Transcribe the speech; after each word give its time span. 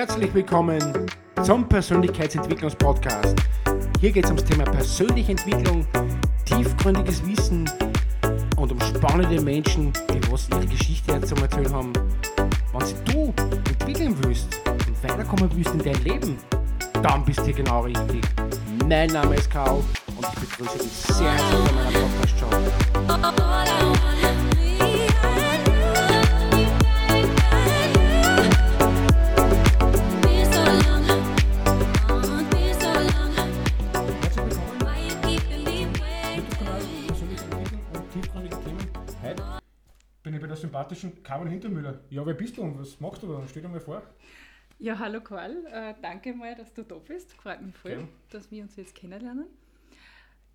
Herzlich 0.00 0.32
willkommen 0.32 0.80
zum 1.42 1.68
Persönlichkeitsentwicklungspodcast. 1.68 3.36
Hier 4.00 4.10
geht 4.10 4.24
es 4.24 4.30
ums 4.30 4.44
Thema 4.44 4.64
persönliche 4.64 5.32
Entwicklung, 5.32 5.86
tiefgründiges 6.46 7.22
Wissen 7.26 7.70
und 8.56 8.72
um 8.72 8.80
spannende 8.80 9.38
Menschen, 9.42 9.92
die 10.08 10.32
was 10.32 10.48
ihre 10.48 10.66
Geschichte 10.66 11.20
zum 11.20 11.36
Erzählen 11.42 11.74
haben. 11.74 11.92
Wenn 12.72 13.04
du 13.04 13.34
entwickeln 13.68 14.16
willst 14.22 14.58
und 14.64 15.04
weiterkommen 15.04 15.50
willst 15.54 15.74
in 15.74 15.80
dein 15.80 16.02
Leben, 16.02 16.38
dann 17.02 17.22
bist 17.22 17.40
du 17.40 17.44
hier 17.44 17.56
genau 17.56 17.82
richtig. 17.82 18.22
Mein 18.88 19.10
Name 19.10 19.34
ist 19.34 19.50
Karl 19.50 19.84
und 20.16 20.26
ich 20.32 20.38
begrüße 20.48 20.78
dich 20.78 20.92
sehr 20.92 21.30
herzlich 21.30 21.62
bei 21.62 21.72
meiner 21.72 21.98
Podcast-Show. 21.98 22.48
Der 40.50 40.56
sympathischen 40.56 41.22
Carmen 41.22 41.48
Hintermüller. 41.48 42.00
Ja, 42.10 42.24
wer 42.26 42.34
bist 42.34 42.56
du 42.56 42.62
und 42.62 42.78
was 42.78 43.00
machst 43.00 43.22
du 43.22 43.28
da? 43.28 43.42
Stell 43.48 43.62
dir 43.62 43.68
mal 43.68 43.80
vor. 43.80 44.02
Ja, 44.78 44.98
hallo 44.98 45.20
Karl, 45.20 45.64
äh, 45.66 45.94
danke 46.00 46.32
mal, 46.34 46.54
dass 46.54 46.72
du 46.72 46.82
da 46.82 46.96
bist. 46.96 47.32
Freut 47.34 47.60
mich 47.62 47.76
voll, 47.76 47.92
Gern. 47.92 48.08
dass 48.30 48.50
wir 48.50 48.62
uns 48.62 48.76
jetzt 48.76 48.94
kennenlernen. 48.94 49.46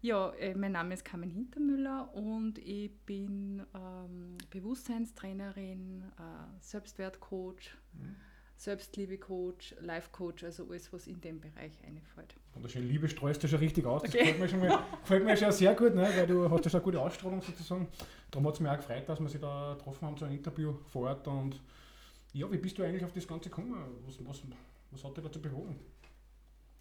Ja, 0.02 0.31
äh, 0.34 0.53
mein 0.55 0.72
Name 0.73 0.94
ist 0.94 1.05
Carmen 1.05 1.30
Hintermüller 1.31 2.13
und 2.13 2.58
ich 2.59 2.91
bin 3.05 3.63
ähm, 3.73 4.38
Bewusstseinstrainerin, 4.50 6.03
äh, 6.17 6.59
Selbstwertcoach, 6.62 7.75
Mhm. 7.94 8.16
Selbstliebecoach, 8.58 9.75
Life-Coach, 9.81 10.44
also 10.44 10.67
alles, 10.70 10.92
was 10.94 11.08
in 11.08 11.20
dem 11.22 11.39
Bereich 11.42 11.73
einfällt. 11.86 12.36
Wunderschön, 12.53 12.88
Liebe 12.88 13.08
streust 13.09 13.44
du 13.44 13.48
schon 13.48 13.59
richtig 13.59 13.86
aus. 13.86 14.02
Das 14.03 14.11
Okay. 14.11 14.20
gefällt 14.20 14.39
mir 14.39 14.48
schon, 14.48 14.59
mal, 14.59 14.84
gefällt 15.02 15.25
mir 15.25 15.38
schon 15.38 15.52
sehr 15.52 15.75
gut, 15.75 15.94
ne? 15.95 16.08
weil 16.16 16.28
du 16.28 16.50
hast 16.50 16.64
ja 16.66 16.72
schon 16.72 16.80
eine 16.80 16.86
gute 16.86 17.02
Ausstrahlung 17.02 17.42
sozusagen. 17.42 17.88
Darum 18.31 18.48
hat 18.48 18.53
es 18.56 18.59
mich 18.61 18.70
auch 18.72 18.78
gefreut, 18.78 19.08
dass 19.09 19.20
wir 19.20 19.30
sich 19.30 19.42
da 19.42 19.76
getroffen 19.78 20.08
haben 20.08 20.17
zu 20.17 20.26
einem 20.26 20.36
Interview 20.38 20.73
vor 20.88 21.09
Ort. 21.09 21.28
Und 21.28 21.61
ja, 22.33 22.50
wie 22.52 22.58
bist 22.58 22.78
du 22.78 22.83
eigentlich 22.83 23.03
auf 23.03 23.11
das 23.14 23.28
Ganze 23.28 23.50
gekommen? 23.50 23.76
Was, 24.06 24.17
was, 24.26 24.42
was 24.92 25.03
hat 25.03 25.17
dich 25.17 25.23
dazu 25.23 25.42
bewogen? 25.42 25.78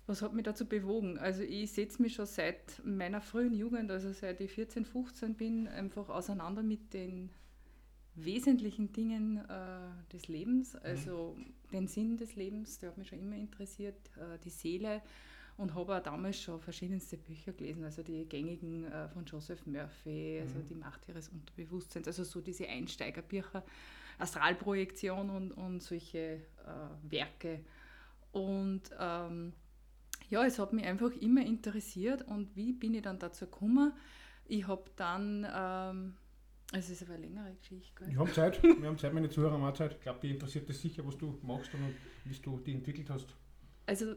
Was 0.06 0.20
hat 0.20 0.34
mich 0.34 0.44
dazu 0.44 0.66
bewogen? 0.68 1.18
Also 1.18 1.42
ich 1.42 1.72
setze 1.72 2.02
mich 2.02 2.14
schon 2.14 2.26
seit 2.26 2.82
meiner 2.84 3.20
frühen 3.22 3.54
Jugend, 3.54 3.90
also 3.90 4.12
seit 4.12 4.40
ich 4.40 4.52
14, 4.52 4.84
15 4.84 5.34
bin, 5.34 5.66
einfach 5.66 6.08
auseinander 6.10 6.62
mit 6.62 6.92
den 6.92 7.30
wesentlichen 8.16 8.92
Dingen 8.92 9.38
äh, 9.48 10.12
des 10.12 10.28
Lebens, 10.28 10.76
also 10.76 11.36
den 11.72 11.88
Sinn 11.88 12.16
des 12.16 12.36
Lebens, 12.36 12.78
der 12.78 12.90
hat 12.90 12.98
mich 12.98 13.08
schon 13.08 13.18
immer 13.18 13.36
interessiert, 13.36 13.96
äh, 14.16 14.38
die 14.44 14.50
Seele 14.50 15.02
und 15.56 15.74
habe 15.74 15.96
auch 15.96 16.02
damals 16.02 16.40
schon 16.40 16.60
verschiedenste 16.60 17.16
Bücher 17.16 17.52
gelesen, 17.52 17.84
also 17.84 18.02
die 18.02 18.24
gängigen 18.28 18.84
äh, 18.86 19.08
von 19.08 19.24
Joseph 19.24 19.64
Murphy, 19.66 20.40
also 20.40 20.58
Mhm. 20.58 20.66
die 20.66 20.74
Macht 20.74 21.08
ihres 21.08 21.28
Unterbewusstseins, 21.28 22.06
also 22.06 22.24
so 22.24 22.40
diese 22.40 22.68
Einsteigerbücher, 22.68 23.64
Astralprojektion 24.18 25.30
und, 25.30 25.52
und 25.52 25.82
solche 25.82 26.18
äh, 26.18 26.40
Werke. 27.10 27.60
Und 28.32 28.82
ähm, 28.98 29.52
ja, 30.30 30.44
es 30.44 30.58
hat 30.58 30.72
mich 30.72 30.84
einfach 30.84 31.12
immer 31.12 31.44
interessiert 31.44 32.22
und 32.26 32.54
wie 32.56 32.72
bin 32.72 32.94
ich 32.94 33.02
dann 33.02 33.18
dazu 33.18 33.44
gekommen? 33.44 33.92
Ich 34.46 34.66
habe 34.66 34.84
dann, 34.96 35.46
ähm, 35.54 36.14
es 36.76 36.90
ist 36.90 37.02
aber 37.02 37.14
eine 37.14 37.26
längere 37.26 37.54
Geschichte, 37.54 37.92
gell? 37.96 38.08
Wir 38.12 38.18
haben 38.18 38.32
Zeit, 38.32 38.62
wir 38.62 38.86
haben 38.88 38.98
Zeit, 38.98 39.12
meine 39.14 39.28
Zuhörer 39.28 39.52
haben 39.52 39.64
auch 39.64 39.72
Zeit. 39.74 39.92
Ich 39.94 40.00
glaube, 40.00 40.20
die 40.22 40.30
interessiert 40.30 40.68
das 40.68 40.80
sicher, 40.80 41.06
was 41.06 41.16
du 41.16 41.38
machst 41.42 41.72
und 41.74 41.94
wie 42.24 42.34
du 42.34 42.58
die 42.58 42.74
entwickelt 42.74 43.10
hast. 43.10 43.34
Also 43.86 44.14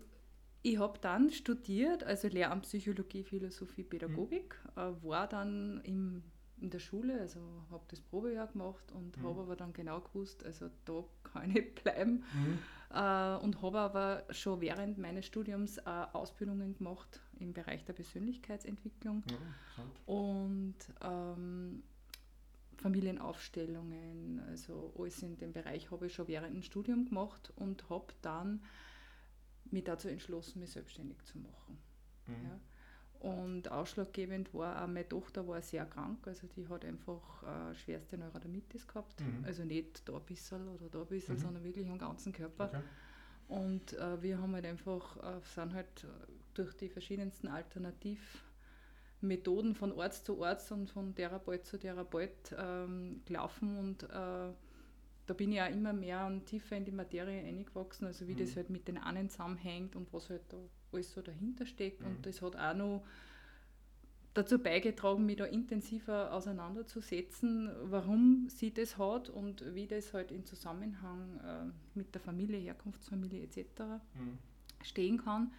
ich 0.63 0.77
habe 0.79 0.99
dann 0.99 1.29
studiert, 1.29 2.03
also 2.03 2.27
Lehramt 2.27 2.63
Psychologie, 2.63 3.23
Philosophie, 3.23 3.83
Pädagogik, 3.83 4.55
äh, 4.75 4.91
war 5.03 5.27
dann 5.27 5.81
im, 5.83 6.23
in 6.59 6.69
der 6.69 6.79
Schule, 6.79 7.19
also 7.21 7.39
habe 7.69 7.85
das 7.89 8.01
Probejahr 8.01 8.47
gemacht 8.47 8.91
und 8.91 9.17
Mhm. 9.17 9.23
habe 9.25 9.41
aber 9.41 9.55
dann 9.55 9.73
genau 9.73 10.01
gewusst, 10.01 10.43
also 10.45 10.69
da 10.85 11.03
kann 11.23 11.55
ich 11.55 11.75
bleiben 11.83 12.23
Mhm. 12.33 12.57
äh, 12.93 13.35
und 13.37 13.61
habe 13.61 13.79
aber 13.79 14.23
schon 14.31 14.59
während 14.61 14.97
meines 14.97 15.25
Studiums 15.25 15.77
äh, 15.77 15.81
Ausbildungen 16.13 16.73
gemacht 16.75 17.21
im 17.39 17.53
Bereich 17.53 17.85
der 17.85 17.93
Persönlichkeitsentwicklung 17.93 19.23
Ja, 19.29 19.37
und 20.05 20.75
ähm, 21.01 21.83
Familienaufstellungen, 22.77 24.41
also 24.47 24.93
alles 24.97 25.21
in 25.23 25.37
dem 25.37 25.53
Bereich 25.53 25.91
habe 25.91 26.07
ich 26.07 26.13
schon 26.13 26.27
während 26.27 26.55
dem 26.55 26.61
Studium 26.61 27.05
gemacht 27.05 27.51
und 27.55 27.89
habe 27.89 28.13
dann 28.21 28.63
mich 29.71 29.83
dazu 29.83 30.07
entschlossen, 30.07 30.59
mich 30.59 30.71
selbstständig 30.71 31.17
zu 31.25 31.39
machen. 31.39 31.77
Mhm. 32.27 32.33
Ja. 32.45 32.59
Und 33.19 33.71
ausschlaggebend 33.71 34.53
war 34.53 34.83
auch, 34.83 34.87
meine 34.87 35.07
Tochter 35.09 35.47
war 35.47 35.61
sehr 35.61 35.85
krank, 35.85 36.27
also 36.27 36.45
die 36.55 36.67
hat 36.67 36.85
einfach 36.85 37.43
äh, 37.43 37.73
schwerste 37.75 38.17
Neurodermitis 38.17 38.87
gehabt. 38.87 39.19
Mhm. 39.21 39.43
Also 39.43 39.63
nicht 39.65 40.07
da 40.07 40.15
ein 40.17 40.23
bisschen 40.23 40.67
oder 40.67 40.87
da 40.89 41.01
ein 41.01 41.07
bisschen, 41.07 41.35
Mhm. 41.35 41.39
sondern 41.39 41.63
wirklich 41.63 41.87
am 41.87 41.97
ganzen 41.97 42.31
Körper. 42.31 42.67
Okay. 42.67 42.81
Und 43.47 43.93
äh, 43.93 44.21
wir 44.21 44.39
haben 44.39 44.53
halt 44.53 44.65
einfach, 44.65 45.17
äh, 45.17 45.39
sind 45.41 45.73
halt 45.73 46.05
durch 46.53 46.73
die 46.75 46.89
verschiedensten 46.89 47.47
Alternativmethoden 49.21 49.75
von 49.75 49.99
Arzt 49.99 50.25
zu 50.25 50.43
Arzt 50.43 50.71
und 50.71 50.89
von 50.89 51.15
Therapeut 51.15 51.65
zu 51.65 51.77
Therapeut 51.77 52.55
ähm, 52.57 53.21
gelaufen 53.25 53.77
und 53.77 54.03
äh, 54.03 54.07
da 55.27 55.33
bin 55.35 55.51
ich 55.51 55.61
auch 55.61 55.69
immer 55.69 55.91
mehr 55.91 56.25
und 56.25 56.45
tiefer 56.45 56.77
in 56.77 56.85
die 56.85 56.91
Materie 56.91 57.43
eingewachsen, 57.43 58.05
also 58.07 58.27
wie 58.27 58.33
Mhm. 58.33 58.37
das 58.37 58.55
halt 58.55 58.69
mit 58.69 58.87
den 58.87 58.97
einen 58.97 59.29
zusammenhängt 59.29 59.95
und 59.95 60.11
was 60.13 60.29
halt 60.29 60.43
da 60.49 60.57
alles 60.93 61.11
so 61.13 61.21
dahinter 61.21 61.65
steckt. 61.65 62.01
Mhm. 62.01 62.07
Und 62.07 62.25
das 62.25 62.41
hat 62.41 62.55
auch 62.55 62.73
noch 62.73 63.03
dazu 64.33 64.59
beigetragen, 64.59 65.25
mich 65.25 65.35
da 65.37 65.45
intensiver 65.45 66.31
auseinanderzusetzen, 66.31 67.69
warum 67.83 68.47
sie 68.49 68.71
das 68.73 68.97
hat 68.97 69.29
und 69.29 69.63
wie 69.73 69.87
das 69.87 70.13
halt 70.13 70.31
in 70.31 70.45
Zusammenhang 70.45 71.39
äh, 71.39 71.97
mit 71.97 72.13
der 72.13 72.21
Familie, 72.21 72.59
Herkunftsfamilie 72.59 73.43
etc. 73.43 73.81
Mhm. 74.13 74.37
stehen 74.81 75.17
kann. 75.17 75.51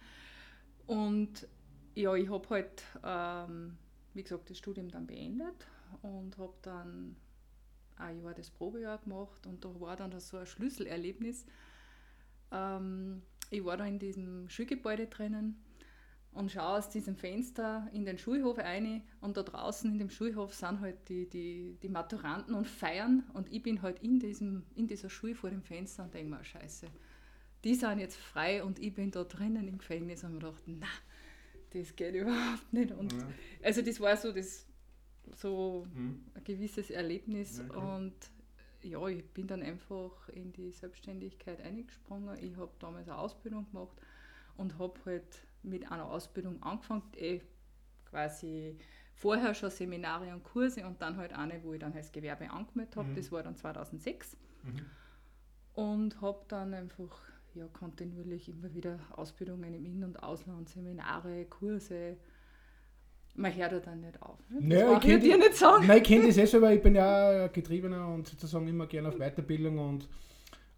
Und 0.87 1.47
ja, 1.95 2.15
ich 2.15 2.29
habe 2.29 2.49
halt, 2.49 2.83
ähm, 3.03 3.77
wie 4.13 4.23
gesagt, 4.23 4.49
das 4.49 4.57
Studium 4.57 4.89
dann 4.89 5.07
beendet 5.07 5.67
und 6.01 6.37
habe 6.37 6.53
dann 6.61 7.15
ein 7.97 8.21
Jahr 8.21 8.33
das 8.33 8.49
Probejahr 8.49 8.97
gemacht 8.99 9.45
und 9.45 9.63
da 9.63 9.79
war 9.79 9.95
dann 9.95 10.17
so 10.19 10.37
ein 10.37 10.45
Schlüsselerlebnis. 10.45 11.45
Ähm, 12.51 13.21
ich 13.49 13.63
war 13.63 13.77
da 13.77 13.85
in 13.85 13.99
diesem 13.99 14.49
Schulgebäude 14.49 15.07
drinnen 15.07 15.61
und 16.31 16.51
schaue 16.51 16.77
aus 16.77 16.89
diesem 16.89 17.15
Fenster 17.15 17.87
in 17.91 18.05
den 18.05 18.17
Schulhof 18.17 18.59
rein 18.59 19.01
und 19.21 19.35
da 19.35 19.43
draußen 19.43 19.91
in 19.91 19.99
dem 19.99 20.09
Schulhof 20.09 20.53
sind 20.53 20.79
halt 20.79 21.09
die, 21.09 21.27
die, 21.27 21.77
die 21.81 21.89
Maturanten 21.89 22.53
und 22.53 22.67
feiern 22.67 23.23
und 23.33 23.51
ich 23.51 23.63
bin 23.63 23.81
halt 23.81 23.99
in, 23.99 24.19
diesem, 24.19 24.63
in 24.75 24.87
dieser 24.87 25.09
Schule 25.09 25.35
vor 25.35 25.49
dem 25.49 25.63
Fenster 25.63 26.03
und 26.03 26.13
denke 26.13 26.35
mir, 26.35 26.43
scheiße, 26.43 26.87
die 27.63 27.75
sind 27.75 27.99
jetzt 27.99 28.17
frei 28.17 28.63
und 28.63 28.79
ich 28.79 28.93
bin 28.93 29.11
da 29.11 29.23
drinnen 29.23 29.67
im 29.67 29.79
Gefängnis 29.79 30.23
und 30.23 30.33
mir 30.33 30.39
gedacht, 30.39 30.63
na, 30.67 30.87
das 31.71 31.95
geht 31.95 32.15
überhaupt 32.15 32.71
nicht. 32.73 32.91
Und 32.91 33.13
Ja. 33.13 33.27
also 33.63 33.81
das 33.81 33.99
war 33.99 34.15
so 34.17 34.31
das 34.31 34.65
so 35.35 35.85
Mhm. 35.93 36.23
ein 36.33 36.43
gewisses 36.43 36.89
Erlebnis 36.89 37.61
klar. 37.69 37.95
und 37.97 38.13
ja, 38.81 39.05
ich 39.07 39.23
bin 39.33 39.45
dann 39.45 39.61
einfach 39.61 40.29
in 40.29 40.51
die 40.53 40.71
Selbstständigkeit 40.71 41.61
eingesprungen. 41.61 42.37
Ich 42.43 42.55
habe 42.57 42.71
damals 42.79 43.07
eine 43.09 43.17
Ausbildung 43.17 43.67
gemacht 43.71 43.95
und 44.57 44.79
habe 44.79 44.93
halt 45.05 45.45
mit 45.61 45.91
einer 45.91 46.05
Ausbildung 46.09 46.63
angefangen, 46.63 47.03
eh 47.17 47.41
quasi 48.09 48.77
vorher 49.13 49.53
schon 49.53 49.69
Seminare 49.69 50.33
und 50.33 50.43
Kurse 50.43 50.85
und 50.87 51.01
dann 51.01 51.17
halt 51.17 51.33
eine, 51.33 51.61
wo 51.63 51.73
ich 51.73 51.79
dann 51.79 51.93
als 51.93 52.11
Gewerbe 52.11 52.49
angemeldet 52.49 52.95
habe. 52.95 53.09
Mhm. 53.09 53.15
Das 53.15 53.31
war 53.31 53.43
dann 53.43 53.55
2006 53.57 54.37
Mhm. 54.63 54.85
und 55.73 56.21
habe 56.21 56.43
dann 56.47 56.73
einfach 56.73 57.19
ja, 57.59 57.67
kontinuierlich 57.67 58.49
immer 58.49 58.73
wieder 58.73 58.99
Ausbildungen 59.11 59.73
im 59.73 59.85
In- 59.85 60.03
und 60.03 60.21
Ausland, 60.23 60.69
Seminare, 60.69 61.45
Kurse. 61.45 62.17
Man 63.35 63.55
hört 63.55 63.71
ja 63.71 63.79
dann 63.79 64.01
nicht 64.01 64.21
auf. 64.21 64.37
Ne? 64.49 64.59
Naja, 64.61 64.97
ich 64.97 65.09
ich 65.09 65.19
dir 65.21 65.37
nicht 65.37 65.55
sagen. 65.55 65.87
Nein, 65.87 65.97
ich 65.97 66.03
kenne 66.03 66.27
das 66.27 66.37
eh 66.53 66.61
weil 66.61 66.77
ich 66.77 66.83
bin 66.83 66.95
ja 66.95 67.47
Getriebener 67.47 68.07
und 68.07 68.27
sozusagen 68.27 68.67
immer 68.67 68.87
gerne 68.87 69.09
auf 69.09 69.17
Weiterbildung 69.17 69.77
und, 69.77 70.09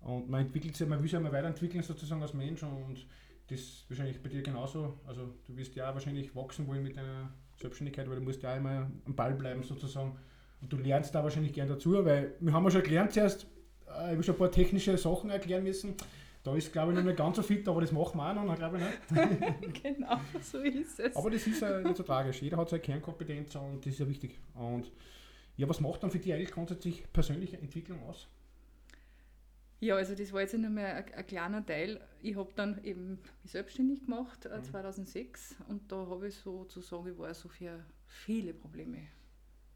und 0.02 0.30
man 0.30 0.42
entwickelt 0.42 0.76
sich, 0.76 0.88
man 0.88 1.00
will 1.00 1.08
sich 1.08 1.20
immer 1.20 1.32
weiterentwickeln 1.32 1.84
sozusagen 1.84 2.22
als 2.22 2.34
Mensch 2.34 2.62
und 2.64 3.06
das 3.48 3.60
ist 3.60 3.86
wahrscheinlich 3.90 4.22
bei 4.22 4.30
dir 4.30 4.42
genauso. 4.42 5.00
Also 5.06 5.34
du 5.46 5.58
wirst 5.58 5.76
ja 5.76 5.94
wahrscheinlich 5.94 6.36
wachsen 6.36 6.68
wollen 6.68 6.84
mit 6.84 6.98
deiner 6.98 7.32
Selbstständigkeit, 7.58 8.10
weil 8.10 8.18
du 8.18 8.24
musst 8.24 8.42
ja 8.44 8.54
auch 8.54 8.58
immer 8.58 8.92
am 9.06 9.16
Ball 9.16 9.34
bleiben 9.34 9.64
sozusagen 9.64 10.18
und 10.62 10.72
du 10.72 10.78
lernst 10.78 11.14
da 11.16 11.24
wahrscheinlich 11.24 11.54
gern 11.54 11.68
dazu, 11.68 12.06
weil 12.06 12.36
wir 12.40 12.54
haben 12.54 12.64
ja 12.64 12.72
schon 12.72 12.84
gelernt 12.84 13.14
zuerst, 13.14 13.48
äh, 13.88 14.06
ich 14.06 14.12
habe 14.12 14.24
schon 14.24 14.36
ein 14.36 14.40
paar 14.40 14.52
technische 14.52 14.98
Sachen 14.98 15.30
erklären 15.30 15.64
müssen. 15.64 15.96
Da 16.44 16.56
ist 16.56 16.72
glaube 16.74 16.92
ich 16.92 16.98
noch 16.98 17.04
nicht 17.06 17.18
ganz 17.18 17.36
so 17.36 17.44
fit, 17.44 17.68
aber 17.68 17.82
das 17.82 17.92
machen 17.92 18.18
wir 18.18 18.30
auch 18.30 18.44
noch, 18.44 18.56
glaube 18.56 18.80
ich 18.80 18.84
nicht. 19.64 19.84
genau, 19.84 20.20
so 20.42 20.60
ist 20.60 21.00
es. 21.00 21.16
Aber 21.16 21.30
das 21.30 21.46
ist 21.46 21.62
ja 21.62 21.82
nicht 21.82 21.98
so 21.98 22.04
tragisch. 22.04 22.42
Jeder 22.42 22.58
hat 22.58 22.70
seine 22.70 22.82
Kernkompetenz 22.82 23.56
und 23.56 23.86
das 23.86 23.94
ist 23.94 24.00
ja 24.00 24.08
wichtig. 24.08 24.40
Und 24.56 24.92
ja, 25.58 25.70
was 25.70 25.80
macht 25.80 26.02
dann 26.02 26.10
für 26.10 26.18
dich 26.20 26.34
eigentlich 26.34 26.52
grundsätzlich 26.52 27.04
persönliche 27.14 27.58
Entwicklung 27.58 28.02
aus? 28.04 28.28
Ja, 29.80 29.96
also 29.96 30.14
das 30.16 30.32
war 30.32 30.42
jetzt 30.42 30.54
nicht 30.54 30.70
mehr 30.70 30.96
ein, 30.96 31.14
ein 31.14 31.28
kleiner 31.28 31.66
Teil. 31.66 32.00
Ich 32.22 32.36
habe 32.36 32.52
dann 32.56 32.84
eben 32.84 33.20
mich 33.44 33.52
selbstständig 33.52 34.02
gemacht, 34.06 34.46
äh, 34.46 34.58
Mhm. 34.58 34.64
2006, 34.64 35.56
und 35.68 35.92
da 35.92 36.08
habe 36.08 36.28
ich 36.28 36.36
sozusagen, 36.36 37.08
ich 37.12 37.18
war 37.18 37.34
so 37.34 37.50
für 37.50 37.84
viele 38.06 38.54
Probleme 38.54 39.00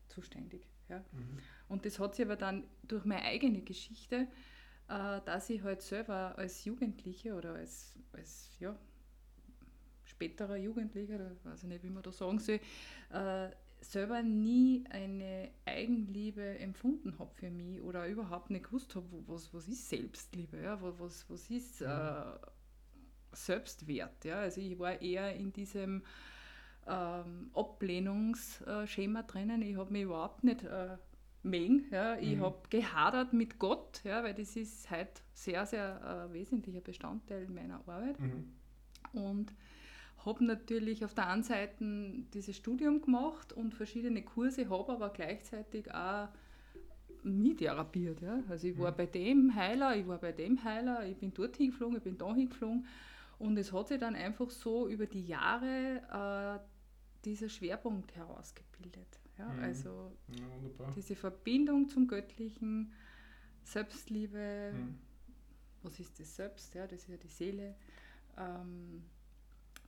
zuständig. 0.08 0.68
Ja. 0.90 1.00
Mhm. 1.12 1.40
Und 1.70 1.86
das 1.86 1.98
hat 2.00 2.16
sich 2.16 2.26
aber 2.26 2.36
dann 2.36 2.64
durch 2.84 3.04
meine 3.06 3.24
eigene 3.24 3.62
Geschichte, 3.62 4.28
äh, 4.88 5.22
dass 5.26 5.50
ich 5.50 5.64
halt 5.64 5.82
selber 5.82 6.38
als 6.38 6.66
Jugendliche 6.66 7.36
oder 7.36 7.56
als, 7.56 7.94
als 8.14 8.56
ja, 8.60 8.76
späterer 10.04 10.58
Jugendlicher, 10.58 11.16
oder 11.16 11.32
weiß 11.44 11.64
ich 11.64 11.70
nicht, 11.70 11.84
wie 11.84 11.90
man 11.90 12.04
da 12.04 12.12
sagen 12.12 12.40
soll, 12.40 12.60
äh, 13.12 13.50
selber 13.82 14.24
nie 14.24 14.84
eine 14.90 15.50
Eigenliebe 15.66 16.58
empfunden 16.60 17.18
habe 17.20 17.34
für 17.36 17.52
mich 17.52 17.82
oder 17.82 18.08
überhaupt 18.08 18.50
nicht 18.50 18.66
gewusst 18.66 18.96
habe, 18.96 19.06
was, 19.28 19.54
was 19.54 19.68
ist 19.68 19.90
Selbstliebe, 19.90 20.62
ja? 20.62 20.82
was, 20.82 21.00
was, 21.00 21.30
was 21.30 21.50
ist 21.50 21.82
äh, 21.82 22.24
Selbstwert. 23.32 24.26
Ja? 24.26 24.40
Also 24.40 24.62
ich 24.62 24.78
war 24.80 25.02
eher 25.02 25.36
in 25.36 25.54
diesem 25.54 26.04
ähm, 26.88 27.52
Ablehnungsschema 27.54 29.24
drinnen. 29.24 29.62
Ich 29.62 29.78
habe 29.78 29.92
mich 29.92 30.04
überhaupt 30.04 30.44
nicht 30.44 30.64
äh, 30.64 30.98
mögen. 31.46 31.86
Ja? 31.92 32.18
Ich 32.18 32.36
Mhm. 32.38 32.42
habe 32.42 32.58
gehadert 32.70 33.34
mit 33.34 33.60
Gott, 33.60 34.02
ja? 34.04 34.24
weil 34.24 34.34
das 34.34 34.56
ist 34.56 34.90
halt 34.90 35.24
sehr, 35.34 35.66
sehr 35.66 36.28
äh, 36.30 36.34
wesentlicher 36.34 36.82
Bestandteil 36.82 37.48
meiner 37.48 37.76
Arbeit. 37.76 38.20
Mhm. 38.20 38.52
Und 39.14 39.54
habe 40.26 40.44
natürlich 40.44 41.06
auf 41.06 41.14
der 41.14 41.28
einen 41.30 41.44
Seite 41.44 41.86
dieses 42.34 42.58
Studium 42.58 43.02
gemacht 43.02 43.54
und 43.54 43.74
verschiedene 43.74 44.24
Kurse, 44.24 44.70
habe 44.70 44.92
aber 44.94 45.10
gleichzeitig 45.10 45.94
auch 45.94 46.30
mich 47.24 47.58
therapiert. 47.58 48.22
Ja? 48.22 48.42
Also 48.50 48.68
ich 48.68 48.78
war 48.78 48.92
Mhm. 48.92 48.96
bei 48.98 49.06
dem 49.06 49.56
Heiler, 49.56 49.96
ich 49.96 50.08
war 50.08 50.18
bei 50.18 50.32
dem 50.32 50.64
Heiler, 50.64 51.06
ich 51.08 51.18
bin 51.18 51.34
dort 51.34 51.58
hingeflogen, 51.58 51.98
ich 51.98 52.04
bin 52.04 52.18
da 52.18 52.34
hingeflogen. 52.34 52.86
Und 53.38 53.58
es 53.58 53.74
hat 53.74 53.90
sich 53.90 54.00
dann 54.00 54.16
einfach 54.16 54.50
so 54.50 54.88
über 54.88 55.06
die 55.08 55.26
Jahre 55.26 56.60
äh, 56.62 56.66
dieser 57.26 57.50
Schwerpunkt 57.50 58.16
herausgebildet. 58.16 59.20
Ja? 59.38 59.50
Mhm. 59.50 59.64
Also 59.64 60.12
Ja, 60.30 60.92
diese 60.96 61.16
Verbindung 61.16 61.88
zum 61.90 62.08
Göttlichen, 62.08 62.94
Selbstliebe, 63.64 64.72
Mhm. 64.74 65.00
was 65.84 66.00
ist 66.00 66.20
das 66.20 66.36
Selbst? 66.36 66.74
Ja, 66.76 66.86
das 66.88 67.02
ist 67.02 67.10
ja 67.10 67.18
die 67.18 67.28
Seele. 67.28 67.76
Ähm, 68.38 69.04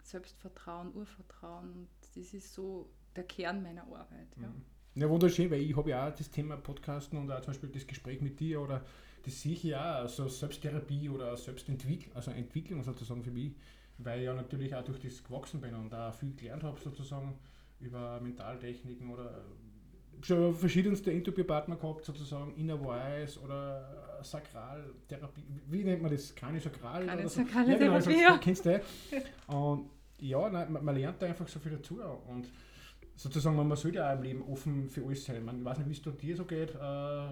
Selbstvertrauen, 0.03 0.93
Urvertrauen. 0.95 1.71
Und 1.73 1.87
das 2.15 2.33
ist 2.33 2.53
so 2.53 2.89
der 3.15 3.23
Kern 3.25 3.61
meiner 3.61 3.83
Arbeit. 3.83 4.27
Ja. 4.41 4.47
Mhm. 4.47 4.61
Ja, 4.95 5.07
wunderschön, 5.09 5.51
weil 5.51 5.61
ich 5.61 5.75
habe 5.77 5.91
ja 5.91 6.07
auch 6.07 6.15
das 6.15 6.31
Thema 6.31 6.57
Podcasten 6.57 7.19
und 7.19 7.31
auch 7.31 7.39
zum 7.41 7.53
Beispiel 7.53 7.69
das 7.69 7.85
Gespräch 7.85 8.19
mit 8.21 8.39
dir 8.39 8.59
oder 8.61 8.83
das 9.23 9.41
sehe 9.41 9.53
ich 9.53 9.63
ja 9.63 9.97
auch, 9.97 10.01
also 10.01 10.27
Selbsttherapie 10.27 11.09
oder 11.09 11.37
Selbstentwicklung, 11.37 12.15
also 12.15 12.31
Entwicklung 12.31 12.81
sozusagen 12.83 13.23
für 13.23 13.29
mich, 13.29 13.53
weil 13.99 14.19
ich 14.21 14.25
ja 14.25 14.33
natürlich 14.33 14.73
auch 14.73 14.83
durch 14.83 14.99
das 14.99 15.23
gewachsen 15.23 15.61
bin 15.61 15.75
und 15.75 15.91
da 15.91 16.11
viel 16.11 16.33
gelernt 16.33 16.63
habe 16.63 16.79
sozusagen 16.79 17.37
über 17.79 18.19
Mentaltechniken 18.19 19.09
oder 19.09 19.45
schon 20.21 20.53
verschiedenste 20.55 21.11
Interviewpartner 21.11 21.75
gehabt, 21.75 22.05
sozusagen 22.05 22.55
Inner 22.55 22.77
Voice 22.77 23.37
oder 23.37 24.19
Sakraltherapie, 24.23 25.43
wie 25.67 25.83
nennt 25.83 26.01
man 26.01 26.11
das? 26.11 26.33
Kraniosakral 26.33 27.03
oder 27.03 27.29
so? 27.29 27.43
Kraniosakrale 27.43 27.71
Ja, 27.71 27.77
genau, 27.77 27.99
Therapie, 27.99 28.21
ja. 28.21 28.37
kennst 28.37 28.65
du 28.65 28.75
eh. 28.75 28.81
Und 29.47 29.89
ja, 30.19 30.49
nein, 30.49 30.71
man, 30.71 30.83
man 30.83 30.95
lernt 30.95 31.21
da 31.21 31.27
einfach 31.27 31.47
so 31.47 31.59
viel 31.59 31.73
dazu. 31.73 31.99
Und 32.27 32.51
sozusagen, 33.15 33.55
man, 33.55 33.67
man 33.67 33.77
sollte 33.77 34.05
auch 34.05 34.13
im 34.13 34.23
Leben 34.23 34.41
offen 34.43 34.89
für 34.89 35.05
alles 35.05 35.23
sein. 35.25 35.43
Man, 35.45 35.59
ich 35.59 35.65
weiß 35.65 35.79
nicht, 35.79 36.05
wie 36.05 36.09
es 36.09 36.17
dir 36.17 36.35
so 36.35 36.45
geht. 36.45 36.73
Äh, 36.75 37.27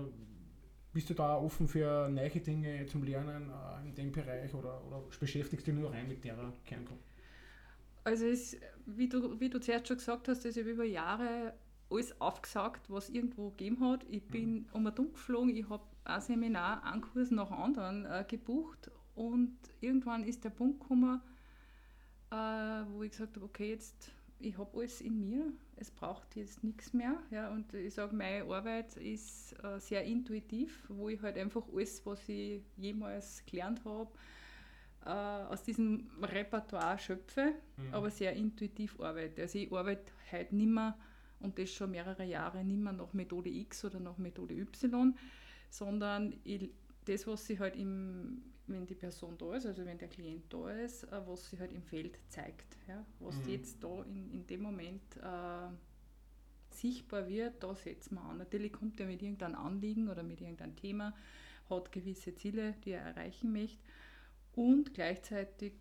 bist 0.94 1.10
du 1.10 1.14
da 1.14 1.38
offen 1.38 1.68
für 1.68 2.08
neue 2.10 2.30
Dinge 2.30 2.86
zum 2.86 3.04
Lernen 3.04 3.50
äh, 3.50 3.88
in 3.88 3.96
dem 3.96 4.12
Bereich 4.12 4.54
oder, 4.54 4.86
oder 4.86 5.04
beschäftigst 5.20 5.68
du 5.68 5.72
dich 5.72 5.82
nur 5.82 5.92
rein 5.92 6.08
mit 6.08 6.24
der 6.24 6.36
Kerngruppe? 6.66 7.15
Also 8.06 8.26
es, 8.28 8.56
wie, 8.86 9.10
du, 9.10 9.40
wie 9.40 9.50
du 9.50 9.60
zuerst 9.60 9.88
schon 9.88 9.98
gesagt 9.98 10.28
hast, 10.28 10.46
ich 10.46 10.56
habe 10.58 10.70
über 10.70 10.86
Jahre 10.86 11.54
alles 11.90 12.20
aufgesagt, 12.22 12.90
was 12.90 13.10
irgendwo 13.10 13.50
gegeben 13.50 13.80
hat. 13.80 14.06
Ich 14.08 14.24
bin 14.28 14.68
um 14.74 14.86
und 14.86 15.00
um 15.00 15.12
geflogen, 15.12 15.56
ich 15.56 15.68
habe 15.70 15.84
ein 16.04 16.22
Seminar, 16.22 16.84
einen 16.84 17.02
Kurs 17.02 17.32
nach 17.32 17.50
anderen 17.50 18.06
äh, 18.06 18.24
gebucht 18.28 18.92
und 19.16 19.58
irgendwann 19.82 20.24
ist 20.24 20.44
der 20.44 20.52
Punkt 20.52 20.82
gekommen, 20.82 21.20
äh, 22.32 22.36
wo 22.36 23.02
ich 23.02 23.10
gesagt 23.10 23.38
habe, 23.38 23.46
okay, 23.46 23.72
jetzt, 23.72 24.12
ich 24.40 24.56
habe 24.56 24.78
alles 24.78 25.02
in 25.02 25.20
mir, 25.20 25.52
es 25.76 25.90
braucht 25.90 26.36
jetzt 26.36 26.64
nichts 26.64 26.94
mehr. 26.94 27.18
Ja, 27.32 27.50
und 27.50 27.74
ich 27.74 27.96
sage, 27.96 28.16
meine 28.16 28.44
Arbeit 28.46 28.98
ist 28.98 29.54
äh, 29.64 29.80
sehr 29.80 30.04
intuitiv, 30.04 30.86
wo 30.90 31.10
ich 31.10 31.22
halt 31.24 31.38
einfach 31.38 31.64
alles, 31.74 32.06
was 32.06 32.30
ich 32.30 32.62
jemals 32.78 33.44
gelernt 33.48 33.84
habe, 33.84 34.12
äh, 35.06 35.10
aus 35.10 35.64
diesem 35.64 36.08
Repertoire 36.22 36.98
schöpfe, 36.98 37.54
Mhm. 37.78 37.94
aber 37.94 38.10
sehr 38.10 38.34
intuitiv 38.34 39.00
arbeite. 39.00 39.44
Also 39.44 39.60
ich 39.60 39.72
arbeite 39.72 40.12
heute 40.32 40.56
nicht 40.56 40.70
mehr, 40.70 40.98
und 41.40 41.60
das 41.60 41.72
schon 41.72 41.92
mehrere 41.92 42.24
Jahre, 42.24 42.64
nicht 42.64 42.80
mehr 42.80 42.94
nach 42.94 43.14
Methode 43.14 43.50
X 43.50 43.86
oder 43.86 44.00
nach 44.00 44.18
Methode 44.18 44.56
Y, 44.56 45.16
sondern 45.70 46.36
ich, 46.44 46.70
das, 47.06 47.28
was 47.28 47.46
sie 47.46 47.60
halt 47.60 47.76
im, 47.76 48.42
wenn 48.68 48.88
die 48.88 48.96
Person 48.96 49.38
da 49.38 49.54
ist, 49.54 49.66
also 49.68 49.86
wenn 49.86 49.98
der 49.98 50.08
Klient 50.08 50.52
da 50.52 50.70
ist, 50.72 51.04
äh, 51.04 51.22
was 51.28 51.50
sie 51.50 51.60
halt 51.60 51.72
im 51.74 51.84
Feld 51.84 52.18
zeigt. 52.30 52.78
Ja? 52.88 53.06
Was 53.20 53.44
Mhm. 53.44 53.50
jetzt 53.50 53.84
da 53.84 54.02
in, 54.04 54.32
in 54.32 54.48
dem 54.48 54.62
Moment 54.62 55.18
äh, 55.18 55.68
sichtbar 56.72 57.28
wird, 57.28 57.64
da 57.64 57.76
setzen 57.76 58.16
wir 58.16 58.22
an. 58.24 58.38
Natürlich 58.38 58.74
kommt 58.74 59.00
er 59.00 59.06
mit 59.06 59.22
irgendeinem 59.22 59.56
Anliegen 59.56 60.10
oder 60.10 60.24
mit 60.24 60.42
irgendeinem 60.42 60.76
Thema, 60.76 61.14
hat 61.70 61.92
gewisse 61.92 62.36
Ziele, 62.36 62.74
die 62.84 62.92
er 62.92 63.02
erreichen 63.02 63.52
möchte 63.52 63.84
und 64.56 64.94
gleichzeitig 64.94 65.74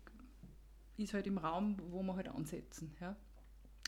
ist 0.97 1.13
halt 1.13 1.27
im 1.27 1.37
Raum, 1.37 1.77
wo 1.89 2.01
wir 2.03 2.15
halt 2.15 2.29
ansetzen. 2.29 2.95
Ja? 2.99 3.15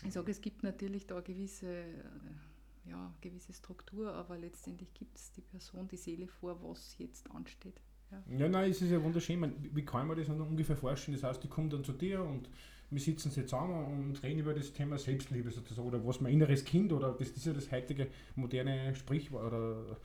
Ich 0.06 0.14
sage, 0.14 0.32
es 0.32 0.42
gibt 0.42 0.64
natürlich 0.64 1.08
da 1.08 1.20
gewisse, 1.22 1.68
äh, 1.68 2.90
ja, 2.90 3.14
gewisse 3.22 3.54
Struktur, 3.54 4.14
aber 4.14 4.38
letztendlich 4.38 4.94
gibt 4.94 5.18
es 5.18 5.32
die 5.32 5.42
Person, 5.42 5.88
die 5.88 5.98
Seele 5.98 6.28
vor, 6.28 6.62
was 6.64 6.98
jetzt 6.98 7.30
ansteht. 7.32 7.82
Ja, 8.38 8.48
nein, 8.48 8.72
es 8.72 8.82
ist 8.82 8.92
ja 8.92 9.04
wunderschön. 9.04 9.40
Man, 9.40 9.54
wie 9.60 9.84
kann 9.84 10.08
man 10.08 10.18
das 10.18 10.30
ungefähr 10.30 10.78
vorstellen? 10.78 11.18
Das 11.20 11.30
heißt, 11.30 11.44
die 11.44 11.50
kommen 11.50 11.70
dann 11.70 11.84
zu 11.84 11.92
dir 11.92 12.24
und 12.24 12.50
wir 12.90 13.02
sitzen 13.02 13.32
sie 13.32 13.46
zusammen 13.46 13.86
und 13.86 14.24
reden 14.24 14.40
über 14.40 14.54
das 14.54 14.72
Thema 14.72 14.98
Selbstliebe 14.98 15.52
sozusagen 15.52 15.88
oder 15.88 16.06
was 16.06 16.22
mein 16.22 16.32
inneres 16.32 16.64
Kind 16.64 16.94
oder 16.94 17.12
das 17.12 17.30
ist 17.32 17.46
ja 17.46 17.52
das 17.52 17.70
heutige 17.70 18.08
moderne 18.36 18.96
Sprichwort 18.96 19.48
oder 19.48 19.98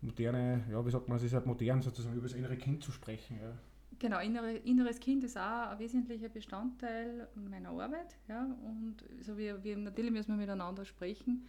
moderne, 0.00 0.64
ja, 0.70 0.86
wie 0.86 0.90
sagt 0.90 1.08
man, 1.08 1.16
es 1.16 1.24
ist 1.24 1.32
halt 1.32 1.46
modern 1.46 1.82
sozusagen 1.82 2.14
über 2.14 2.28
das 2.28 2.36
innere 2.36 2.56
Kind 2.56 2.84
zu 2.84 2.92
sprechen. 2.92 3.38
Ja. 3.40 3.58
Genau, 3.98 4.20
innere, 4.20 4.56
inneres 4.58 5.00
Kind 5.00 5.24
ist 5.24 5.36
auch 5.36 5.70
ein 5.70 5.78
wesentlicher 5.78 6.28
Bestandteil 6.28 7.28
meiner 7.34 7.70
Arbeit. 7.70 8.16
Ja? 8.28 8.44
Und 8.64 8.96
also 9.18 9.36
wir, 9.36 9.62
wir, 9.62 9.76
natürlich 9.76 10.10
müssen 10.10 10.32
wir 10.32 10.36
miteinander 10.36 10.84
sprechen, 10.84 11.48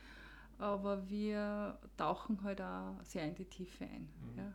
aber 0.57 1.09
wir 1.09 1.79
tauchen 1.97 2.43
halt 2.43 2.61
auch 2.61 2.95
sehr 3.03 3.27
in 3.27 3.35
die 3.35 3.45
Tiefe 3.45 3.85
ein. 3.85 4.01
Mhm. 4.01 4.37
Ja? 4.37 4.53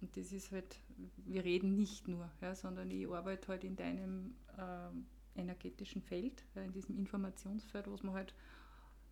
Und 0.00 0.16
das 0.16 0.32
ist 0.32 0.50
halt, 0.52 0.78
wir 1.24 1.44
reden 1.44 1.76
nicht 1.76 2.08
nur, 2.08 2.28
ja, 2.40 2.54
sondern 2.54 2.90
ich 2.90 3.08
arbeite 3.08 3.48
halt 3.48 3.64
in 3.64 3.76
deinem 3.76 4.34
ähm, 4.58 5.06
energetischen 5.36 6.02
Feld, 6.02 6.44
ja, 6.54 6.62
in 6.62 6.72
diesem 6.72 6.98
Informationsfeld, 6.98 7.90
was 7.90 8.02
man 8.02 8.14
halt 8.14 8.34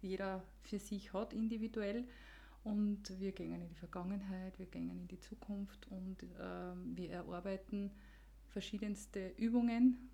jeder 0.02 0.42
für 0.62 0.78
sich 0.78 1.12
hat, 1.12 1.32
individuell. 1.32 2.06
Und 2.64 3.18
wir 3.18 3.32
gehen 3.32 3.62
in 3.62 3.68
die 3.68 3.74
Vergangenheit, 3.74 4.58
wir 4.58 4.66
gehen 4.66 4.90
in 4.90 5.08
die 5.08 5.18
Zukunft 5.18 5.86
und 5.90 6.26
ähm, 6.40 6.96
wir 6.96 7.10
erarbeiten 7.10 7.90
verschiedenste 8.50 9.32
Übungen. 9.36 10.10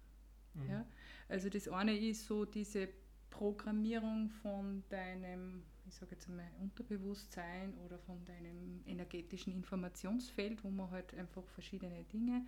Mhm. 0.54 0.70
Ja? 0.70 0.86
Also 1.28 1.48
das 1.48 1.68
eine 1.68 1.96
ist 1.96 2.26
so 2.26 2.44
diese 2.44 2.88
Programmierung 3.30 4.30
von 4.30 4.82
deinem, 4.88 5.62
ich 5.86 5.94
sage 5.94 6.12
jetzt 6.12 6.28
einmal, 6.28 6.46
Unterbewusstsein 6.60 7.74
oder 7.84 7.98
von 7.98 8.24
deinem 8.24 8.82
energetischen 8.86 9.52
Informationsfeld, 9.52 10.64
wo 10.64 10.70
wir 10.70 10.90
halt 10.90 11.14
einfach 11.14 11.46
verschiedene 11.48 12.04
Dinge 12.04 12.46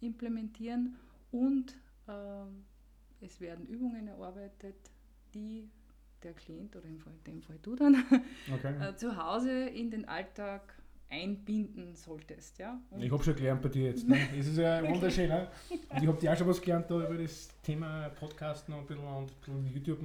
implementieren 0.00 0.96
und 1.30 1.76
ähm, 2.08 2.64
es 3.20 3.40
werden 3.40 3.66
Übungen 3.66 4.08
erarbeitet, 4.08 4.76
die 5.34 5.68
der 6.22 6.34
Klient 6.34 6.76
oder 6.76 6.86
in 6.86 7.00
dem 7.26 7.42
Fall 7.42 7.58
du 7.62 7.76
dann 7.76 7.94
Okay. 8.52 8.88
äh, 8.88 8.94
zu 8.94 9.16
Hause 9.16 9.50
in 9.68 9.90
den 9.90 10.06
Alltag 10.06 10.74
einbinden 11.10 11.94
solltest. 11.96 12.58
Ja? 12.58 12.80
Und 12.90 13.02
Ich 13.02 13.10
habe 13.10 13.22
schon 13.22 13.34
gelernt 13.36 13.60
bei 13.62 13.68
dir 13.68 13.90
jetzt. 13.90 14.08
Ne? 14.08 14.16
Es 14.38 14.46
ist 14.46 14.58
ja 14.58 14.86
wunderschön. 14.88 15.28
Ne? 15.28 15.48
Und 15.68 16.02
ich 16.02 16.08
habe 16.08 16.18
dir 16.18 16.32
auch 16.32 16.36
schon 16.36 16.48
was 16.48 16.60
gelernt 16.60 16.90
da 16.90 16.94
über 17.04 17.18
das 17.18 17.48
Thema 17.62 18.08
Podcasten 18.10 18.72
und 18.74 18.80
ein 18.80 18.86
bisschen, 18.86 19.04
und 19.04 19.30
ein 19.30 19.36
bisschen 19.40 19.66
YouTube. 19.66 19.98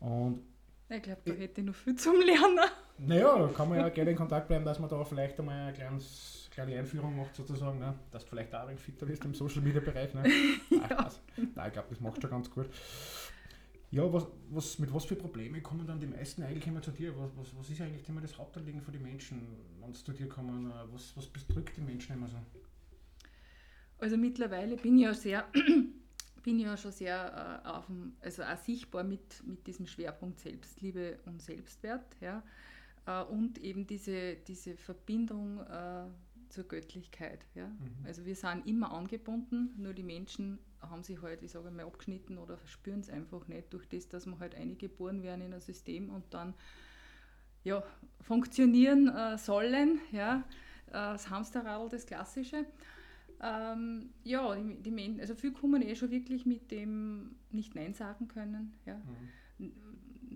Und 0.00 0.40
ich 0.88 1.02
glaube, 1.02 1.20
da 1.24 1.32
hätte 1.32 1.60
ich 1.60 1.66
noch 1.66 1.74
viel 1.74 1.94
zum 1.96 2.20
Lernen. 2.20 2.58
naja, 2.98 3.38
da 3.38 3.48
kann 3.48 3.68
man 3.68 3.78
ja 3.78 3.88
gerne 3.88 4.10
in 4.10 4.16
Kontakt 4.16 4.48
bleiben, 4.48 4.64
dass 4.64 4.78
man 4.78 4.90
da 4.90 5.04
vielleicht 5.04 5.38
einmal 5.38 5.68
eine 5.68 5.72
kleines, 5.72 6.48
kleine 6.50 6.76
Einführung 6.78 7.16
macht, 7.16 7.36
sozusagen. 7.36 7.78
Ne? 7.78 7.94
Dass 8.10 8.24
du 8.24 8.30
vielleicht 8.30 8.52
auch 8.54 8.62
ein 8.62 8.68
wenig 8.70 8.80
fitter 8.80 9.06
bist 9.06 9.24
im 9.24 9.34
Social 9.34 9.62
Media 9.62 9.80
Bereich. 9.80 10.12
Ne? 10.14 10.24
Spaß. 10.84 11.20
Nein, 11.54 11.66
ich 11.68 11.72
glaube, 11.72 11.88
das 11.90 12.00
machst 12.00 12.16
du 12.18 12.22
schon 12.22 12.30
ganz 12.30 12.50
gut. 12.50 12.66
Ja, 13.92 14.12
was, 14.12 14.26
was, 14.50 14.78
mit 14.78 14.92
was 14.94 15.04
für 15.04 15.16
Probleme 15.16 15.60
kommen 15.60 15.84
dann 15.86 15.98
die 15.98 16.06
meisten 16.06 16.42
eigentlich 16.44 16.66
immer 16.66 16.80
zu 16.80 16.92
dir? 16.92 17.16
Was, 17.18 17.30
was, 17.36 17.56
was 17.56 17.70
ist 17.70 17.80
eigentlich 17.80 18.08
immer 18.08 18.20
das 18.20 18.38
Hauptanliegen 18.38 18.80
für 18.80 18.92
die 18.92 19.00
Menschen, 19.00 19.42
wenn 19.80 19.92
sie 19.92 20.04
zu 20.04 20.12
dir 20.12 20.28
kommen? 20.28 20.72
Was, 20.92 21.16
was 21.16 21.26
bedrückt 21.26 21.76
die 21.76 21.80
Menschen 21.80 22.14
immer 22.14 22.28
so? 22.28 22.36
Also 23.98 24.16
mittlerweile 24.16 24.76
bin 24.76 24.96
ich 24.96 25.04
ja 25.04 25.14
sehr, 25.14 25.44
bin 26.42 26.58
ich 26.58 26.64
ja 26.64 26.76
schon 26.76 26.92
sehr 26.92 27.62
äh, 27.64 27.68
auf 27.68 27.86
dem, 27.86 28.14
also 28.20 28.44
auch 28.44 28.56
sichtbar 28.56 29.02
mit, 29.02 29.44
mit 29.44 29.66
diesem 29.66 29.86
Schwerpunkt 29.86 30.38
Selbstliebe 30.38 31.18
und 31.26 31.42
Selbstwert, 31.42 32.16
ja. 32.20 32.42
Äh, 33.06 33.24
und 33.24 33.58
eben 33.58 33.86
diese, 33.86 34.36
diese 34.36 34.76
Verbindung 34.76 35.60
äh, 35.60 36.04
zur 36.48 36.64
Göttlichkeit. 36.64 37.44
Ja? 37.54 37.66
Mhm. 37.66 38.06
Also 38.06 38.24
wir 38.24 38.34
sind 38.34 38.66
immer 38.66 38.92
angebunden, 38.92 39.74
nur 39.76 39.94
die 39.94 40.02
Menschen 40.02 40.58
haben 40.82 41.02
sich 41.02 41.20
halt, 41.22 41.42
ich 41.42 41.50
sage 41.50 41.70
mal, 41.70 41.84
abgeschnitten 41.84 42.38
oder 42.38 42.58
spüren 42.66 43.00
es 43.00 43.10
einfach 43.10 43.46
nicht 43.48 43.72
durch 43.72 43.88
das, 43.88 44.08
dass 44.08 44.26
wir 44.26 44.38
halt 44.38 44.54
eingeboren 44.54 45.22
werden 45.22 45.42
in 45.42 45.52
ein 45.52 45.60
System 45.60 46.10
und 46.10 46.24
dann 46.30 46.54
ja, 47.64 47.82
funktionieren 48.20 49.08
äh, 49.08 49.38
sollen. 49.38 50.00
Ja? 50.12 50.44
Äh, 50.88 50.92
das 50.92 51.28
Hamsterradl, 51.28 51.88
das 51.88 52.06
Klassische. 52.06 52.64
Ähm, 53.42 54.10
ja, 54.24 54.54
die, 54.54 54.82
die 54.82 54.90
Menschen, 54.90 55.20
also 55.20 55.34
viele 55.34 55.54
kommen 55.54 55.82
eh 55.82 55.94
schon 55.94 56.10
wirklich 56.10 56.44
mit 56.46 56.70
dem 56.70 57.36
nicht 57.50 57.74
Nein 57.74 57.94
sagen 57.94 58.28
können. 58.28 58.74
Ja? 58.86 59.00
Mhm. 59.58 59.72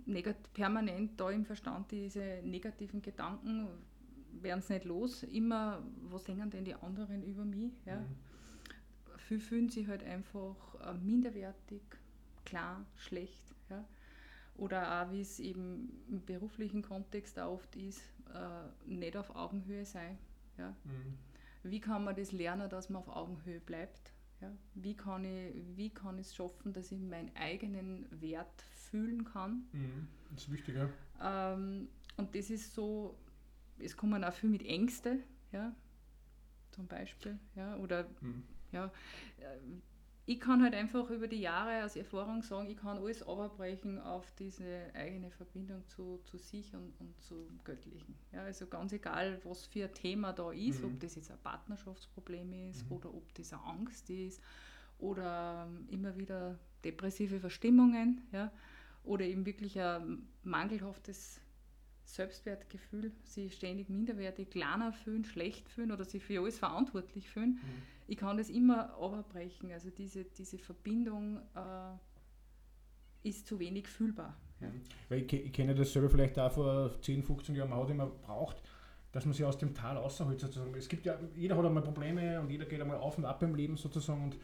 Negat 0.07 0.53
permanent 0.53 1.19
da 1.19 1.31
im 1.31 1.45
Verstand 1.45 1.91
diese 1.91 2.41
negativen 2.45 3.01
Gedanken, 3.01 3.69
werden 4.43 4.59
es 4.59 4.69
nicht 4.69 4.85
los. 4.85 5.23
Immer, 5.23 5.83
was 6.03 6.25
denken 6.25 6.51
denn 6.51 6.65
die 6.65 6.75
anderen 6.75 7.23
über 7.23 7.45
mich? 7.45 7.73
Ja? 7.87 8.01
Mhm. 8.01 8.17
Viele 9.27 9.41
fühlen 9.41 9.69
sich 9.69 9.89
halt 9.89 10.03
einfach 10.05 10.57
äh, 10.87 10.95
minderwertig, 10.95 11.83
klar, 12.45 12.85
schlecht. 12.97 13.43
Ja? 13.71 13.85
Oder 14.57 15.03
auch, 15.03 15.13
wie 15.13 15.21
es 15.21 15.41
eben 15.41 16.05
im 16.09 16.25
beruflichen 16.25 16.83
Kontext 16.83 17.39
auch 17.39 17.55
oft 17.55 17.77
ist, 17.77 18.01
äh, 18.33 18.91
nicht 18.91 19.17
auf 19.17 19.35
Augenhöhe 19.35 19.85
sein. 19.85 20.19
Ja? 20.59 20.71
Mhm. 20.85 21.19
Wie 21.63 21.81
kann 21.81 22.05
man 22.05 22.15
das 22.15 22.33
lernen, 22.33 22.69
dass 22.69 22.91
man 22.91 23.03
auf 23.03 23.09
Augenhöhe 23.09 23.61
bleibt? 23.61 24.13
Ja? 24.41 24.53
Wie, 24.75 24.95
kann 24.95 25.25
ich, 25.25 25.55
wie 25.77 25.91
kann 25.91 26.19
ich 26.19 26.27
es 26.27 26.35
schaffen, 26.35 26.73
dass 26.73 26.93
ich 26.93 27.01
meinen 27.01 27.35
eigenen 27.35 28.07
Wert 28.21 28.63
fühlen 28.91 29.25
kann? 29.25 29.65
Mhm. 29.73 30.09
Das 30.31 30.45
ist 30.45 30.53
wichtig, 30.53 30.77
ja. 30.77 30.89
Ähm, 31.23 31.89
und 32.17 32.35
das 32.35 32.51
ist 32.51 32.75
so 32.75 33.17
es 33.79 33.97
kommen 33.97 34.25
auch 34.25 34.33
viel 34.33 34.51
mit 34.51 34.65
Ängste, 34.65 35.19
ja, 35.53 35.75
zum 36.71 36.87
Beispiel, 36.87 37.39
ja, 37.55 37.77
oder 37.77 38.07
mhm. 38.21 38.43
Ja, 38.75 38.87
äh, 39.39 39.59
ich 40.27 40.41
kann 40.41 40.63
halt 40.63 40.75
einfach 40.75 41.11
über 41.11 41.29
die 41.29 41.41
Jahre 41.41 41.85
aus 41.85 41.97
Erfahrung 41.97 42.43
sagen, 42.43 42.71
ich 42.71 42.79
kann 42.79 42.97
alles 42.97 43.23
abbrechen 43.23 44.01
auf 44.01 44.33
diese 44.39 44.87
eigene 44.95 45.31
Verbindung 45.31 45.87
zu, 45.87 46.19
zu 46.25 46.39
sich 46.39 46.75
und, 46.75 46.99
und 46.99 47.21
zum 47.21 47.61
Göttlichen. 47.63 48.15
Ja, 48.33 48.43
also 48.43 48.67
ganz 48.67 48.93
egal, 48.93 49.39
was 49.45 49.67
für 49.67 49.85
ein 49.85 49.93
Thema 49.93 50.33
da 50.33 50.51
ist, 50.51 50.81
mhm. 50.81 50.87
ob 50.87 51.01
das 51.01 51.17
jetzt 51.17 51.31
ein 51.31 51.39
Partnerschaftsproblem 51.43 52.71
ist 52.71 52.89
mhm. 52.89 52.97
oder 52.97 53.13
ob 53.13 53.35
das 53.35 53.53
eine 53.53 53.65
Angst 53.65 54.09
ist 54.09 54.41
oder 54.99 55.69
ähm, 55.69 55.87
immer 55.91 56.17
wieder 56.17 56.59
depressive 56.85 57.39
Verstimmungen 57.39 58.23
ja, 58.33 58.51
oder 59.03 59.27
eben 59.27 59.45
wirklich 59.45 59.79
ein 59.79 60.27
mangelhaftes 60.43 61.41
Selbstwertgefühl, 62.15 63.13
sie 63.25 63.51
ständig 63.51 63.89
minderwertig, 63.89 64.51
kleiner 64.51 64.93
fühlen, 64.93 65.25
schlecht 65.25 65.69
fühlen 65.69 65.93
oder 65.93 66.05
sich 66.05 66.23
für 66.23 66.41
alles 66.41 66.59
verantwortlich 66.59 67.29
fühlen. 67.29 67.61
Mhm. 67.63 67.83
Ich 68.07 68.17
kann 68.17 68.37
das 68.37 68.51
immer 68.51 68.95
abbrechen. 68.95 69.73
Also 69.73 69.91
diese, 69.91 70.25
diese 70.25 70.59
Verbindung 70.59 71.41
äh, 71.55 73.29
ist 73.29 73.47
zu 73.47 73.59
wenig 73.59 73.89
fühlbar. 73.89 74.37
Ja. 74.61 74.69
Weil 75.09 75.23
ich, 75.23 75.33
ich 75.33 75.53
kenne 75.53 75.75
das 75.75 75.93
selber 75.93 76.09
vielleicht 76.09 76.39
auch 76.39 76.53
vor 76.53 77.01
10, 77.01 77.23
15 77.23 77.55
Jahren, 77.55 77.71
man 77.71 77.81
hat 77.81 77.91
immer 77.91 78.07
braucht, 78.07 78.63
dass 79.13 79.25
man 79.25 79.33
sich 79.33 79.45
aus 79.45 79.59
dem 79.59 79.75
Tal 79.75 79.97
außerholt 79.97 80.41
sozusagen. 80.41 80.75
Es 80.75 80.89
gibt 80.89 81.07
ja, 81.07 81.19
jeder 81.35 81.57
hat 81.57 81.65
einmal 81.65 81.83
Probleme 81.83 82.41
und 82.41 82.51
jeder 82.51 82.65
geht 82.65 82.81
einmal 82.81 82.99
auf 82.99 83.19
und 83.19 83.25
ab 83.25 83.43
im 83.43 83.55
Leben 83.55 83.77
sozusagen 83.77 84.25
und, 84.25 84.37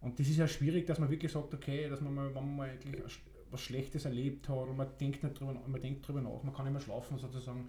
und 0.00 0.18
das 0.18 0.28
ist 0.28 0.36
ja 0.36 0.48
schwierig, 0.48 0.86
dass 0.86 0.98
man 0.98 1.10
wirklich 1.10 1.32
sagt, 1.32 1.54
okay, 1.54 1.88
dass 1.88 2.00
man 2.00 2.14
mal, 2.14 2.34
wenn 2.34 2.34
man 2.34 2.56
mal 2.56 2.68
eigentlich 2.70 3.02
was 3.50 3.60
Schlechtes 3.60 4.04
erlebt 4.04 4.48
hat 4.48 4.68
und 4.68 4.76
man 4.76 4.88
denkt 5.00 5.22
nicht 5.22 5.38
drüber, 5.38 5.54
man 5.66 5.80
denkt 5.80 6.06
drüber 6.06 6.20
nach, 6.20 6.42
man 6.42 6.54
kann 6.54 6.64
nicht 6.64 6.72
mehr 6.72 6.82
schlafen 6.82 7.18
sozusagen. 7.18 7.68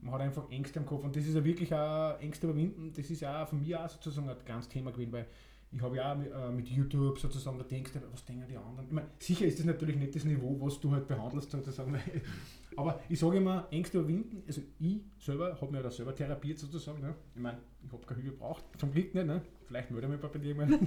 Man 0.00 0.14
hat 0.14 0.20
einfach 0.22 0.50
Ängste 0.50 0.80
im 0.80 0.86
Kopf 0.86 1.04
und 1.04 1.14
das 1.14 1.24
ist 1.24 1.34
ja 1.34 1.44
wirklich 1.44 1.72
auch 1.72 2.18
Ängste 2.20 2.46
überwinden, 2.46 2.92
das 2.94 3.08
ist 3.08 3.20
ja 3.20 3.42
auch 3.42 3.48
von 3.48 3.60
mir 3.60 3.84
auch 3.84 3.88
sozusagen 3.88 4.28
ein 4.28 4.36
ganz 4.44 4.68
Thema 4.68 4.90
gewesen, 4.90 5.12
weil 5.12 5.26
ich 5.74 5.80
habe 5.80 5.96
ja 5.96 6.12
auch 6.12 6.16
mit, 6.16 6.30
äh, 6.30 6.50
mit, 6.50 6.68
YouTube 6.68 7.18
sozusagen, 7.18 7.56
da 7.56 7.64
denkst 7.64 7.92
du, 7.92 8.00
was 8.12 8.24
denken 8.24 8.44
die 8.46 8.56
anderen? 8.56 8.86
Ich 8.86 8.92
meine, 8.92 9.08
sicher 9.18 9.46
ist 9.46 9.58
das 9.58 9.64
natürlich 9.64 9.96
nicht 9.96 10.14
das 10.14 10.24
Niveau, 10.24 10.58
was 10.60 10.78
du 10.80 10.92
halt 10.92 11.08
behandelst 11.08 11.50
sozusagen, 11.50 11.96
aber 12.76 13.00
ich 13.08 13.18
sage 13.18 13.38
immer, 13.38 13.66
Ängste 13.70 13.98
überwinden, 13.98 14.42
also 14.46 14.60
ich 14.78 15.00
selber 15.18 15.58
habe 15.58 15.72
mir 15.72 15.82
da 15.82 15.90
selber 15.90 16.14
therapiert 16.14 16.58
sozusagen, 16.58 17.00
ne? 17.00 17.14
ich 17.34 17.40
meine, 17.40 17.58
ich 17.82 17.92
habe 17.92 18.04
keine 18.04 18.20
Hilfe 18.20 18.36
gebraucht, 18.36 18.64
zum 18.76 18.92
Glück 18.92 19.14
nicht, 19.14 19.26
ne? 19.26 19.40
vielleicht 19.66 19.90
melde 19.90 20.08
ich 20.08 20.12
mich 20.12 20.20
bei 20.20 20.38
dir 20.38 20.80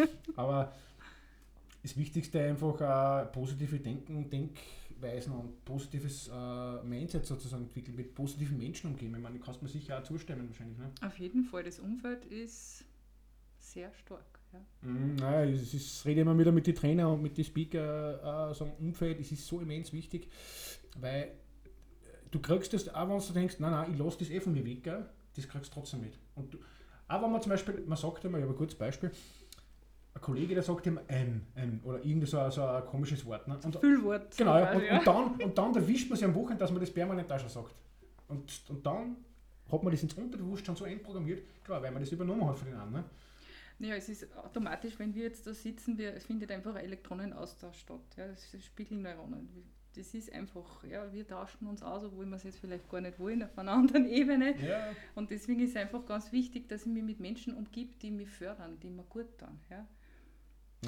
aber 0.36 0.72
das 1.82 1.96
Wichtigste 1.96 2.40
einfach 2.40 2.80
äh, 2.80 3.26
positive 3.26 3.78
Denken, 3.78 4.28
Denkweisen 4.28 5.32
und 5.32 5.64
positives 5.64 6.28
äh, 6.28 6.82
Mindset 6.84 7.26
sozusagen 7.26 7.64
entwickeln, 7.64 7.96
mit 7.96 8.14
positiven 8.14 8.58
Menschen 8.58 8.90
umgehen. 8.90 9.14
Ich 9.14 9.20
meine, 9.20 9.38
du 9.38 9.44
kannst 9.44 9.62
mir 9.62 9.68
sicher 9.68 9.98
auch 9.98 10.02
zustimmen 10.02 10.48
wahrscheinlich. 10.48 10.78
Ne? 10.78 10.90
Auf 11.02 11.18
jeden 11.18 11.44
Fall, 11.44 11.64
das 11.64 11.78
Umfeld 11.78 12.24
ist 12.26 12.84
sehr 13.58 13.92
stark. 13.94 14.40
Ja. 14.52 14.88
Mm, 14.88 15.16
naja, 15.16 15.50
es 15.50 15.72
ist, 15.72 16.04
rede 16.04 16.22
immer 16.22 16.36
wieder 16.38 16.52
mit 16.52 16.66
den 16.66 16.74
Trainern 16.74 17.12
und 17.12 17.22
mit 17.22 17.36
den 17.36 17.44
Speaker, 17.44 18.50
äh, 18.50 18.54
sagen, 18.54 18.72
Umfeld, 18.78 19.20
es 19.20 19.32
ist 19.32 19.46
so 19.46 19.60
immens 19.60 19.92
wichtig, 19.92 20.28
weil 20.98 21.22
äh, 21.22 21.28
du 22.30 22.40
kriegst 22.40 22.72
das, 22.72 22.88
auch 22.88 23.08
wenn 23.08 23.18
du 23.18 23.32
denkst, 23.32 23.56
nein, 23.60 23.70
nein, 23.70 23.92
ich 23.92 23.98
lasse 23.98 24.18
das 24.18 24.30
eh 24.30 24.40
von 24.40 24.52
mir 24.52 24.64
weg, 24.64 24.82
gell, 24.82 25.08
das 25.36 25.48
kriegst 25.48 25.70
du 25.70 25.74
trotzdem 25.74 26.00
mit. 26.00 26.18
Und 26.34 26.52
du, 26.52 26.58
auch 27.08 27.22
wenn 27.22 27.30
man 27.30 27.42
zum 27.42 27.50
Beispiel, 27.50 27.82
man 27.86 27.96
sagt 27.96 28.24
immer, 28.24 28.38
ich 28.38 28.42
habe 28.42 28.54
ein 28.54 28.58
gutes 28.58 28.76
Beispiel, 28.76 29.10
ein 30.14 30.20
Kollege, 30.20 30.54
der 30.54 30.62
sagt 30.62 30.86
immer 30.86 31.02
ähm, 31.08 31.42
ähm, 31.56 31.80
oder 31.84 32.04
irgend 32.04 32.28
so, 32.28 32.50
so 32.50 32.64
ein 32.64 32.84
komisches 32.86 33.24
Wort. 33.24 33.46
Ne? 33.46 33.58
Und, 33.62 33.76
Füllwort. 33.76 34.36
Genau, 34.36 34.58
ja, 34.58 34.72
und, 34.72 34.82
und, 34.82 35.06
dann, 35.06 35.40
und 35.40 35.58
dann 35.58 35.74
erwischt 35.74 36.08
man 36.08 36.18
sich 36.18 36.24
am 36.24 36.34
Wochenende, 36.34 36.58
dass 36.58 36.70
man 36.70 36.80
das 36.80 36.90
permanent 36.90 37.30
auch 37.32 37.38
schon 37.38 37.48
sagt. 37.48 37.74
Und, 38.28 38.62
und 38.68 38.84
dann 38.84 39.16
hat 39.70 39.82
man 39.82 39.92
das 39.92 40.02
ins 40.02 40.14
Unterbewusstsein 40.14 40.76
so 40.76 40.84
einprogrammiert, 40.84 41.42
klar, 41.64 41.82
weil 41.82 41.92
man 41.92 42.02
das 42.02 42.10
übernommen 42.12 42.46
hat 42.48 42.58
von 42.58 42.68
den 42.68 42.76
anderen. 42.76 43.04
Ne? 43.78 43.88
Ja, 43.88 43.94
es 43.94 44.08
ist 44.08 44.36
automatisch, 44.36 44.98
wenn 44.98 45.14
wir 45.14 45.24
jetzt 45.24 45.46
da 45.46 45.54
sitzen, 45.54 45.96
wir, 45.96 46.14
es 46.14 46.26
findet 46.26 46.50
einfach 46.50 46.74
ein 46.74 46.84
Elektronenaustausch 46.84 47.78
statt. 47.78 48.00
Ja, 48.16 48.26
das 48.28 48.52
ist 48.52 48.66
Spiegelneuronen. 48.66 49.48
Das 49.96 50.14
ist 50.14 50.32
einfach, 50.32 50.84
ja, 50.84 51.12
wir 51.12 51.26
tauschen 51.26 51.66
uns 51.66 51.82
aus, 51.82 52.04
obwohl 52.04 52.26
wir 52.26 52.36
es 52.36 52.44
jetzt 52.44 52.58
vielleicht 52.58 52.88
gar 52.88 53.00
nicht 53.00 53.18
wollen, 53.18 53.42
auf 53.42 53.56
einer 53.58 53.72
anderen 53.80 54.06
Ebene. 54.06 54.54
Ja. 54.60 54.88
Und 55.14 55.30
deswegen 55.30 55.60
ist 55.60 55.70
es 55.70 55.76
einfach 55.76 56.04
ganz 56.04 56.30
wichtig, 56.30 56.68
dass 56.68 56.82
ich 56.82 56.92
mich 56.92 57.02
mit 57.02 57.20
Menschen 57.20 57.54
umgebe, 57.54 57.94
die 58.02 58.10
mich 58.10 58.28
fördern, 58.28 58.78
die 58.80 58.90
mir 58.90 59.04
gut 59.04 59.38
tun. 59.38 59.58
Ja. 59.70 59.86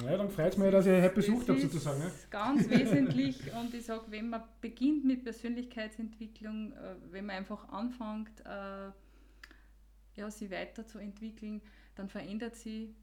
Ja, 0.01 0.17
dann 0.17 0.29
freut 0.29 0.53
es 0.53 0.57
mich, 0.57 0.71
dass 0.71 0.87
ich 0.87 1.01
heute 1.01 1.13
besucht 1.13 1.49
habe, 1.49 1.59
sozusagen. 1.59 2.01
Das 2.01 2.13
ist 2.13 2.31
ganz 2.31 2.69
wesentlich 2.69 3.53
und 3.59 3.73
ich 3.73 3.85
sage, 3.85 4.05
wenn 4.09 4.29
man 4.29 4.43
beginnt 4.59 5.05
mit 5.05 5.23
Persönlichkeitsentwicklung, 5.23 6.73
äh, 6.73 6.95
wenn 7.11 7.27
man 7.27 7.37
einfach 7.37 7.69
anfängt, 7.69 8.39
äh, 8.45 8.91
ja, 10.15 10.31
sie 10.31 10.49
weiterzuentwickeln, 10.49 11.61
dann 11.95 12.09
verändert 12.09 12.55
sie 12.55 12.95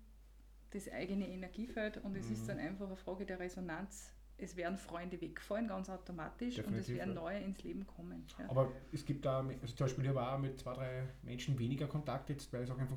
das 0.70 0.90
eigene 0.90 1.28
Energiefeld 1.28 1.98
und 1.98 2.16
es 2.16 2.26
mhm. 2.26 2.32
ist 2.32 2.48
dann 2.48 2.58
einfach 2.58 2.86
eine 2.86 2.96
Frage 2.96 3.24
der 3.24 3.38
Resonanz. 3.38 4.12
Es 4.36 4.56
werden 4.56 4.78
Freunde 4.78 5.20
wegfallen, 5.20 5.68
ganz 5.68 5.90
automatisch, 5.90 6.54
Definitiv, 6.54 6.88
und 6.88 6.94
es 6.94 6.98
werden 6.98 7.14
neue 7.14 7.40
ins 7.40 7.62
Leben 7.62 7.86
kommen. 7.86 8.26
Ja. 8.38 8.48
Aber 8.48 8.72
es 8.90 9.04
gibt 9.04 9.26
da, 9.26 9.40
also 9.40 9.74
zum 9.74 9.84
Beispiel, 9.84 10.04
ich 10.04 10.10
habe 10.10 10.26
auch 10.26 10.38
mit 10.38 10.58
zwei, 10.58 10.72
drei 10.72 11.08
Menschen 11.22 11.58
weniger 11.58 11.86
Kontakt 11.86 12.30
jetzt, 12.30 12.50
weil 12.52 12.62
ich 12.62 12.68
sage 12.68 12.80
einfach, 12.80 12.96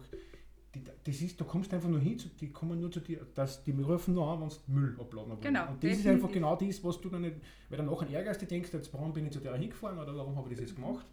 das 1.05 1.21
ist, 1.21 1.39
da 1.39 1.45
kommst 1.45 1.71
du 1.71 1.75
einfach 1.75 1.89
nur 1.89 1.99
hin, 1.99 2.17
die 2.39 2.49
kommen 2.51 2.79
nur 2.79 2.91
zu 2.91 2.99
dir, 3.01 3.25
dass 3.35 3.63
die 3.63 3.71
rufen 3.71 4.13
nur 4.13 4.27
an, 4.27 4.41
wenn 4.41 4.49
sie 4.49 4.59
Müll 4.67 4.95
abladen 4.99 5.31
wollen. 5.31 5.41
Genau, 5.41 5.61
und 5.67 5.75
das 5.75 5.79
definitiv. 5.79 6.05
ist 6.05 6.11
einfach 6.11 6.31
genau 6.31 6.55
das, 6.55 6.83
was 6.83 7.01
du 7.01 7.09
dann 7.09 7.21
nicht, 7.21 7.35
weil 7.69 7.77
dann 7.77 7.87
nachher 7.87 8.09
ärgerst 8.09 8.41
du 8.41 8.45
denkst, 8.45 8.69
jetzt 8.73 8.93
warum 8.93 9.11
bin 9.11 9.25
ich 9.25 9.31
zu 9.31 9.39
der 9.39 9.55
hingefahren 9.55 9.99
oder 9.99 10.15
warum 10.15 10.35
habe 10.37 10.49
ich 10.49 10.57
das 10.57 10.69
jetzt 10.69 10.75
gemacht. 10.75 11.05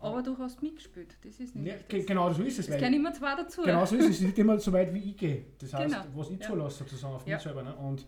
Aber 0.00 0.22
du 0.22 0.36
hast 0.36 0.62
mitgespielt, 0.62 1.16
das 1.22 1.38
ist 1.38 1.54
nicht. 1.54 1.92
Ja, 1.92 2.02
genau, 2.04 2.32
so 2.32 2.42
ist 2.42 2.58
es. 2.58 2.68
Es 2.68 2.76
gehören 2.76 2.94
immer 2.94 3.12
zwei 3.12 3.36
dazu. 3.36 3.62
Genau 3.62 3.84
so 3.86 3.96
ist 3.96 4.04
es, 4.04 4.10
es 4.10 4.16
ist 4.20 4.26
nicht 4.26 4.38
immer 4.38 4.58
so 4.58 4.72
weit 4.72 4.92
wie 4.92 5.10
ich 5.10 5.16
gehe. 5.16 5.44
Das 5.58 5.72
heißt, 5.72 5.94
genau. 5.94 6.04
was 6.14 6.30
ich 6.30 6.40
ja. 6.40 6.48
zulasse 6.48 6.78
sozusagen 6.78 7.14
auf 7.14 7.26
ja. 7.26 7.36
mich 7.36 7.42
selber. 7.42 7.62
Ne? 7.62 7.74
Und 7.76 8.04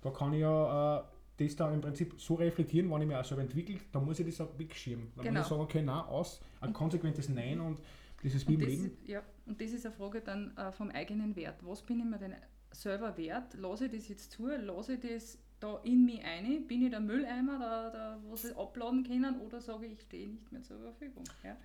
da 0.00 0.10
kann 0.10 0.32
ich 0.32 0.40
ja 0.40 1.00
äh, 1.00 1.02
das 1.36 1.54
dann 1.56 1.74
im 1.74 1.80
Prinzip 1.82 2.14
so 2.18 2.34
reflektieren, 2.34 2.90
wenn 2.90 3.02
ich 3.02 3.08
mich 3.08 3.16
auch 3.16 3.24
selber 3.24 3.42
entwickle, 3.42 3.76
da 3.92 4.00
muss 4.00 4.18
ich 4.18 4.26
das 4.26 4.40
auch 4.40 4.58
wegschirmen. 4.58 5.12
Dann 5.16 5.24
genau. 5.24 5.38
muss 5.38 5.46
ich 5.46 5.50
sagen, 5.50 5.62
okay, 5.62 5.82
nein, 5.82 6.04
aus, 6.04 6.40
ein 6.60 6.72
konsequentes 6.72 7.28
Nein 7.28 7.60
und 7.60 7.78
das 8.24 8.34
ist 8.34 8.48
wie 8.48 8.54
im 8.54 8.60
Leben. 8.60 8.90
Ja, 9.04 9.22
und 9.44 9.60
das 9.60 9.70
ist 9.70 9.84
eine 9.84 9.94
Frage 9.94 10.22
dann 10.22 10.56
äh, 10.56 10.72
vom 10.72 10.90
eigenen 10.90 11.36
Wert. 11.36 11.56
Was 11.62 11.82
bin 11.82 12.00
ich 12.00 12.06
mir 12.06 12.18
denn 12.18 12.34
selber 12.70 13.16
wert? 13.18 13.54
Lasse 13.54 13.84
ich 13.84 13.92
das 13.92 14.08
jetzt 14.08 14.32
zu? 14.32 14.46
Lasse 14.46 14.94
ich 14.94 15.00
das 15.00 15.38
da 15.60 15.78
in 15.84 16.06
mich 16.06 16.24
ein? 16.24 16.66
Bin 16.66 16.82
ich 16.82 16.90
der 16.90 17.00
Mülleimer, 17.00 17.58
der, 17.58 17.90
der, 17.90 18.18
was 18.30 18.42
sie 18.42 18.56
abladen 18.56 19.04
können? 19.04 19.40
Oder 19.40 19.60
sage 19.60 19.86
ich, 19.86 19.92
ich 19.92 20.00
stehe 20.00 20.28
nicht 20.28 20.50
mehr 20.50 20.62
zur 20.62 20.80
Verfügung? 20.80 21.24
Ja? 21.44 21.56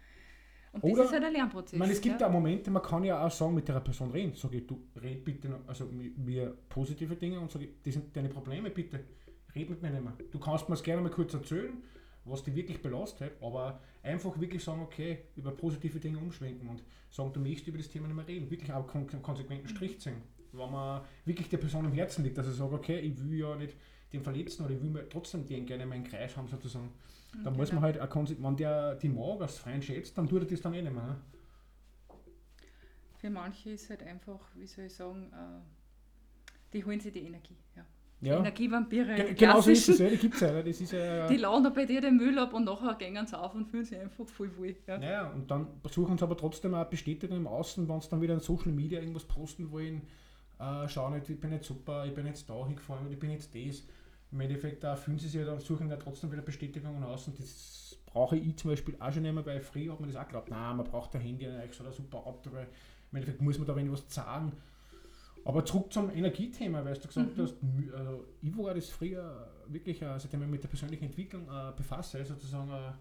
Und 0.73 0.83
das 0.83 1.05
ist 1.05 1.13
halt 1.13 1.23
ein 1.23 1.33
Lernprozess. 1.33 1.73
Ich 1.73 1.79
meine, 1.79 1.93
es 1.93 2.01
gibt 2.01 2.19
ja 2.19 2.27
Momente, 2.27 2.69
man 2.69 2.83
kann 2.83 3.03
ja 3.05 3.25
auch 3.25 3.31
sagen, 3.31 3.55
mit 3.55 3.67
der 3.67 3.79
Person 3.79 4.11
reden. 4.11 4.33
Sage 4.35 4.57
ich, 4.57 4.67
du 4.67 4.83
red 5.01 5.23
bitte, 5.23 5.61
also 5.65 5.85
mir 5.85 6.55
positive 6.67 7.15
Dinge 7.15 7.39
und 7.39 7.49
sage, 7.49 7.69
das 7.83 7.93
sind 7.93 8.15
deine 8.15 8.29
Probleme, 8.29 8.69
bitte 8.69 8.99
red 9.55 9.69
mit 9.69 9.81
mir 9.81 9.91
nicht 9.91 10.03
mehr. 10.03 10.13
Du 10.29 10.39
kannst 10.39 10.67
mir 10.67 10.75
es 10.75 10.83
gerne 10.83 11.01
mal 11.01 11.09
kurz 11.09 11.33
erzählen, 11.33 11.81
was 12.29 12.43
dich 12.43 12.55
wirklich 12.55 12.81
belastet, 12.81 13.33
aber 13.41 13.79
einfach 14.03 14.39
wirklich 14.39 14.63
sagen, 14.63 14.81
okay, 14.81 15.19
über 15.35 15.51
positive 15.51 15.99
Dinge 15.99 16.17
umschwenken 16.17 16.67
und 16.67 16.83
sagen, 17.09 17.33
du 17.33 17.39
möchtest 17.39 17.67
über 17.67 17.77
das 17.77 17.89
Thema 17.89 18.07
nicht 18.07 18.15
mehr 18.15 18.27
reden. 18.27 18.49
Wirklich 18.49 18.71
auch 18.71 18.87
kon 18.87 19.07
konsequenten 19.21 19.67
Strich 19.67 19.99
ziehen. 19.99 20.21
Wenn 20.51 20.71
man 20.71 21.01
wirklich 21.25 21.49
der 21.49 21.57
Person 21.57 21.85
im 21.85 21.93
Herzen 21.93 22.23
liegt, 22.23 22.37
dass 22.37 22.47
er 22.47 22.53
sagt, 22.53 22.73
okay, 22.73 22.99
ich 22.99 23.17
will 23.23 23.39
ja 23.39 23.55
nicht 23.55 23.75
den 24.11 24.23
Verletzten 24.23 24.65
oder 24.65 24.73
ich 24.73 24.81
will 24.81 25.07
trotzdem 25.09 25.45
den 25.45 25.65
gerne 25.65 25.83
in 25.83 25.89
meinen 25.89 26.03
Kreis 26.03 26.35
haben, 26.35 26.47
sozusagen. 26.47 26.89
Dann 27.31 27.43
genau. 27.43 27.57
muss 27.57 27.71
man 27.71 27.83
halt 27.83 27.99
auch 27.99 28.15
wenn 28.15 28.57
der 28.57 28.95
die 28.95 29.09
mag 29.09 29.41
als 29.41 29.59
Freund 29.59 29.85
schätzt, 29.85 30.17
dann 30.17 30.27
tut 30.27 30.41
er 30.41 30.47
das 30.47 30.61
dann 30.61 30.73
eh 30.73 30.81
nicht 30.81 30.93
mehr. 30.93 31.05
Ne? 31.05 31.21
Für 33.19 33.29
manche 33.29 33.71
ist 33.71 33.89
halt 33.89 34.01
einfach, 34.03 34.39
wie 34.55 34.65
soll 34.65 34.85
ich 34.85 34.95
sagen, 34.95 35.31
äh, 35.31 35.61
die 36.73 36.83
holen 36.83 36.99
sich 36.99 37.13
die 37.13 37.19
Energie. 37.19 37.57
Ja. 37.75 37.85
Ja. 38.21 38.39
Energievampire. 38.39 39.15
Ge 39.15 39.33
genau 39.33 39.61
so 39.61 39.71
ist 39.71 39.87
es, 39.87 39.99
ja, 39.99 40.09
die 40.09 40.17
gibt 40.17 40.35
es 40.35 40.41
ja. 40.41 40.61
Das 40.61 40.81
ist 40.81 40.91
ja. 40.91 41.27
Die 41.27 41.37
laden 41.37 41.73
bei 41.73 41.85
dir 41.85 42.01
den 42.01 42.17
Müll 42.17 42.37
ab 42.37 42.53
und 42.53 42.65
nachher 42.65 42.95
gehen 42.95 43.25
sie 43.25 43.39
auf 43.39 43.55
und 43.55 43.65
fühlen 43.65 43.85
sich 43.85 43.97
einfach 43.97 44.25
voll 44.27 44.51
wohl. 44.57 44.75
Ja. 44.87 44.99
ja, 44.99 45.29
und 45.29 45.49
dann 45.49 45.67
suchen 45.89 46.17
sie 46.17 46.23
aber 46.23 46.35
trotzdem 46.35 46.73
auch 46.73 46.85
Bestätigung 46.85 47.37
im 47.37 47.47
Außen, 47.47 47.87
wenn 47.87 48.01
sie 48.01 48.09
dann 48.09 48.21
wieder 48.21 48.33
in 48.33 48.41
Social 48.41 48.73
Media 48.73 48.99
irgendwas 48.99 49.23
posten 49.23 49.71
wollen. 49.71 50.01
Äh, 50.59 50.89
schau 50.89 51.09
nicht, 51.09 51.29
ich 51.29 51.39
bin 51.39 51.51
nicht 51.51 51.63
super, 51.63 52.05
ich 52.05 52.13
bin 52.13 52.25
jetzt 52.25 52.49
da 52.49 52.65
hingefahren, 52.65 53.09
ich 53.09 53.17
bin 53.17 53.31
jetzt 53.31 53.55
das. 53.55 53.83
Im 54.31 54.41
Endeffekt 54.41 54.83
da 54.83 54.95
fühlen 54.95 55.17
sie 55.17 55.27
sich 55.27 55.39
ja 55.39 55.45
dann, 55.45 55.59
suchen 55.59 55.89
ja 55.89 55.95
trotzdem 55.95 56.31
wieder 56.31 56.41
Bestätigung 56.41 56.97
im 56.97 57.03
Außen. 57.03 57.33
Das 57.37 57.97
brauche 58.05 58.35
ich 58.35 58.57
zum 58.57 58.71
Beispiel 58.71 58.97
auch 58.99 59.11
schon 59.13 59.23
mehr, 59.23 59.45
weil 59.45 59.61
früher 59.61 59.93
hat 59.93 60.01
man 60.01 60.09
das 60.09 60.17
auch 60.17 60.25
geglaubt, 60.25 60.49
nein, 60.49 60.75
man 60.75 60.85
braucht 60.85 61.15
ein 61.15 61.21
Handy, 61.21 61.47
so 61.71 61.85
ein 61.85 61.93
super 61.93 62.17
Auto, 62.17 62.49
im 62.49 63.15
Endeffekt 63.15 63.41
muss 63.41 63.57
man 63.57 63.65
da 63.65 63.75
wenig 63.75 63.91
was 63.91 64.03
sagen. 64.13 64.51
Aber 65.45 65.65
zurück 65.65 65.91
zum 65.91 66.09
Energiethema, 66.11 66.83
weil 66.83 66.95
du 66.95 67.07
gesagt 67.07 67.37
mhm. 67.37 67.41
hast, 67.41 67.55
also 67.95 68.25
ich 68.41 68.57
war 68.57 68.73
das 68.73 68.89
früher 68.89 69.49
wirklich, 69.67 70.01
äh, 70.01 70.19
seitdem 70.19 70.43
ich 70.43 70.49
mit 70.49 70.63
der 70.63 70.67
persönlichen 70.67 71.05
Entwicklung 71.05 71.47
äh, 71.47 71.71
befasse, 71.75 72.23
sozusagen, 72.25 72.69
äh, 72.71 72.91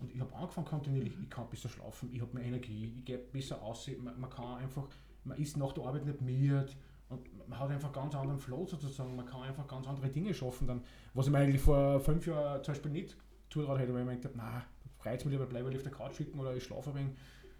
und 0.00 0.12
ich 0.12 0.20
habe 0.20 0.34
angefangen 0.34 0.66
kontinuierlich, 0.66 1.14
ich 1.22 1.30
kann 1.30 1.48
besser 1.48 1.68
schlafen, 1.68 2.10
ich 2.12 2.20
habe 2.20 2.34
mehr 2.34 2.44
Energie, 2.44 2.92
ich 2.98 3.04
gehe 3.04 3.18
besser 3.18 3.62
aus, 3.62 3.88
man, 4.02 4.18
man, 4.18 4.28
kann 4.28 4.56
einfach, 4.56 4.88
man 5.24 5.38
ist 5.38 5.56
nach 5.56 5.72
der 5.72 5.84
Arbeit 5.84 6.04
nicht 6.04 6.20
müde 6.20 6.66
und 7.08 7.48
man 7.48 7.58
hat 7.58 7.70
einfach 7.70 7.92
ganz 7.92 8.14
anderen 8.14 8.40
Flow 8.40 8.66
sozusagen, 8.66 9.14
man 9.14 9.26
kann 9.26 9.42
einfach 9.42 9.66
ganz 9.66 9.86
andere 9.86 10.08
Dinge 10.08 10.34
schaffen, 10.34 10.66
dann, 10.66 10.82
was 11.14 11.26
ich 11.26 11.32
mir 11.32 11.38
eigentlich 11.38 11.62
vor 11.62 12.00
fünf 12.00 12.26
Jahren 12.26 12.62
zum 12.64 12.74
Beispiel 12.74 12.92
nicht 12.92 13.16
zutraut 13.50 13.78
hätte, 13.78 13.94
weil 13.94 14.00
ich 14.00 14.06
mir 14.06 14.16
gedacht 14.16 14.34
na, 14.36 14.64
reizt 15.02 15.24
mich 15.24 15.32
lieber, 15.32 15.46
bleibe 15.46 15.70
ich 15.70 15.76
auf 15.76 15.82
der 15.82 15.92
Couch 15.92 16.16
schicken 16.16 16.38
oder 16.38 16.54
ich 16.54 16.64
schlafe 16.64 16.90
ein 16.90 16.96
wenig, 16.96 17.12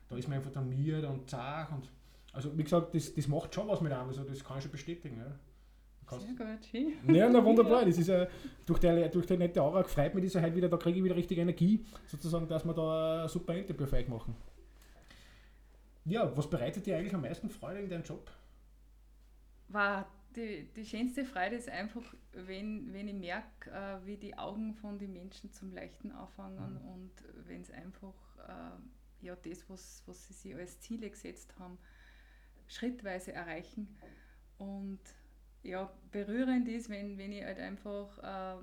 da 0.09 0.17
ist 0.17 0.29
man 0.29 0.39
einfach 0.39 0.53
dann 0.53 0.69
müde 0.69 1.09
und 1.09 1.31
zart 1.31 1.73
und 1.73 1.89
also 2.35 2.57
wie 2.59 2.65
gesagt, 2.65 2.95
das, 2.95 3.15
das 3.15 3.29
macht 3.29 3.55
schon 3.55 3.69
was 3.69 3.81
mit 3.81 3.93
einem, 3.93 4.09
also 4.09 4.25
das 4.25 4.45
kann 4.45 4.59
ich 4.59 4.65
schon 4.65 4.73
bestätigen. 4.73 5.19
Ja. 5.19 6.19
Sehr 6.19 6.35
gut, 6.35 6.65
schön. 6.67 7.15
Ja, 7.15 7.29
na 7.31 7.43
wunderbar. 7.45 7.85
Das 7.85 7.97
ist 7.97 8.09
ja, 8.09 8.27
durch, 8.67 8.79
die, 8.79 9.09
durch 9.11 9.27
die 9.27 9.37
nette 9.37 9.63
Aura 9.63 9.83
freut 9.85 10.15
mich 10.15 10.25
das 10.25 10.35
ja 10.35 10.43
halt 10.43 10.55
wieder, 10.55 10.69
da 10.69 10.77
kriege 10.77 10.99
ich 10.99 11.05
wieder 11.05 11.17
richtig 11.17 11.39
Energie, 11.39 11.85
sozusagen, 12.07 12.47
dass 12.47 12.65
wir 12.65 12.75
da 12.75 13.23
ein 13.23 13.29
super 13.29 13.55
Interview 13.55 13.87
für 13.87 13.97
euch 13.97 14.09
machen. 14.09 14.37
Ja, 16.05 16.37
was 16.37 16.49
bereitet 16.51 16.85
dir 16.85 16.99
eigentlich 16.99 17.15
am 17.15 17.23
meisten 17.23 17.49
Freude 17.49 17.81
in 17.81 17.89
deinem 17.89 18.05
Job? 18.05 18.31
War 19.69 20.07
die, 20.37 20.69
die 20.77 20.85
schönste 20.85 21.25
Freude 21.25 21.57
ist 21.57 21.69
einfach, 21.69 22.03
wenn, 22.33 22.93
wenn 22.93 23.09
ich 23.09 23.15
merke, 23.15 23.71
äh, 23.71 24.05
wie 24.05 24.17
die 24.17 24.37
Augen 24.37 24.75
von 24.75 24.99
den 24.99 25.13
Menschen 25.13 25.53
zum 25.53 25.73
Leichten 25.73 26.11
anfangen 26.11 26.75
mhm. 26.75 26.89
und 26.89 27.13
wenn 27.47 27.63
es 27.63 27.71
einfach 27.71 28.15
äh, 28.47 29.25
ja, 29.25 29.37
das, 29.37 29.69
was, 29.71 30.03
was 30.07 30.27
sie 30.27 30.35
sich 30.35 30.55
als 30.55 30.81
Ziele 30.81 31.09
gesetzt 31.09 31.55
haben, 31.59 31.79
schrittweise 32.69 33.33
erreichen. 33.33 33.89
Und 34.59 35.01
ja, 35.63 35.91
berührend 36.13 36.69
ist, 36.69 36.89
wenn, 36.89 37.19
wenn 37.19 37.33
ich 37.33 37.43
halt 37.43 37.59
einfach 37.59 38.19
äh, 38.19 38.63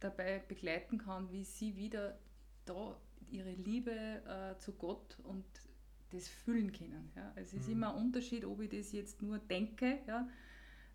dabei 0.00 0.42
begleiten 0.48 0.98
kann, 0.98 1.30
wie 1.30 1.44
sie 1.44 1.76
wieder 1.76 2.18
da 2.64 2.96
ihre 3.30 3.52
Liebe 3.52 3.90
äh, 3.90 4.58
zu 4.58 4.72
Gott 4.72 5.18
und 5.24 5.44
das 6.10 6.28
fühlen 6.28 6.72
können. 6.72 7.10
Ja. 7.16 7.32
Es 7.36 7.52
ist 7.54 7.66
mhm. 7.66 7.72
immer 7.72 7.94
ein 7.94 8.06
Unterschied, 8.06 8.44
ob 8.44 8.60
ich 8.60 8.70
das 8.70 8.92
jetzt 8.92 9.22
nur 9.22 9.38
denke, 9.38 9.98
ja, 10.06 10.28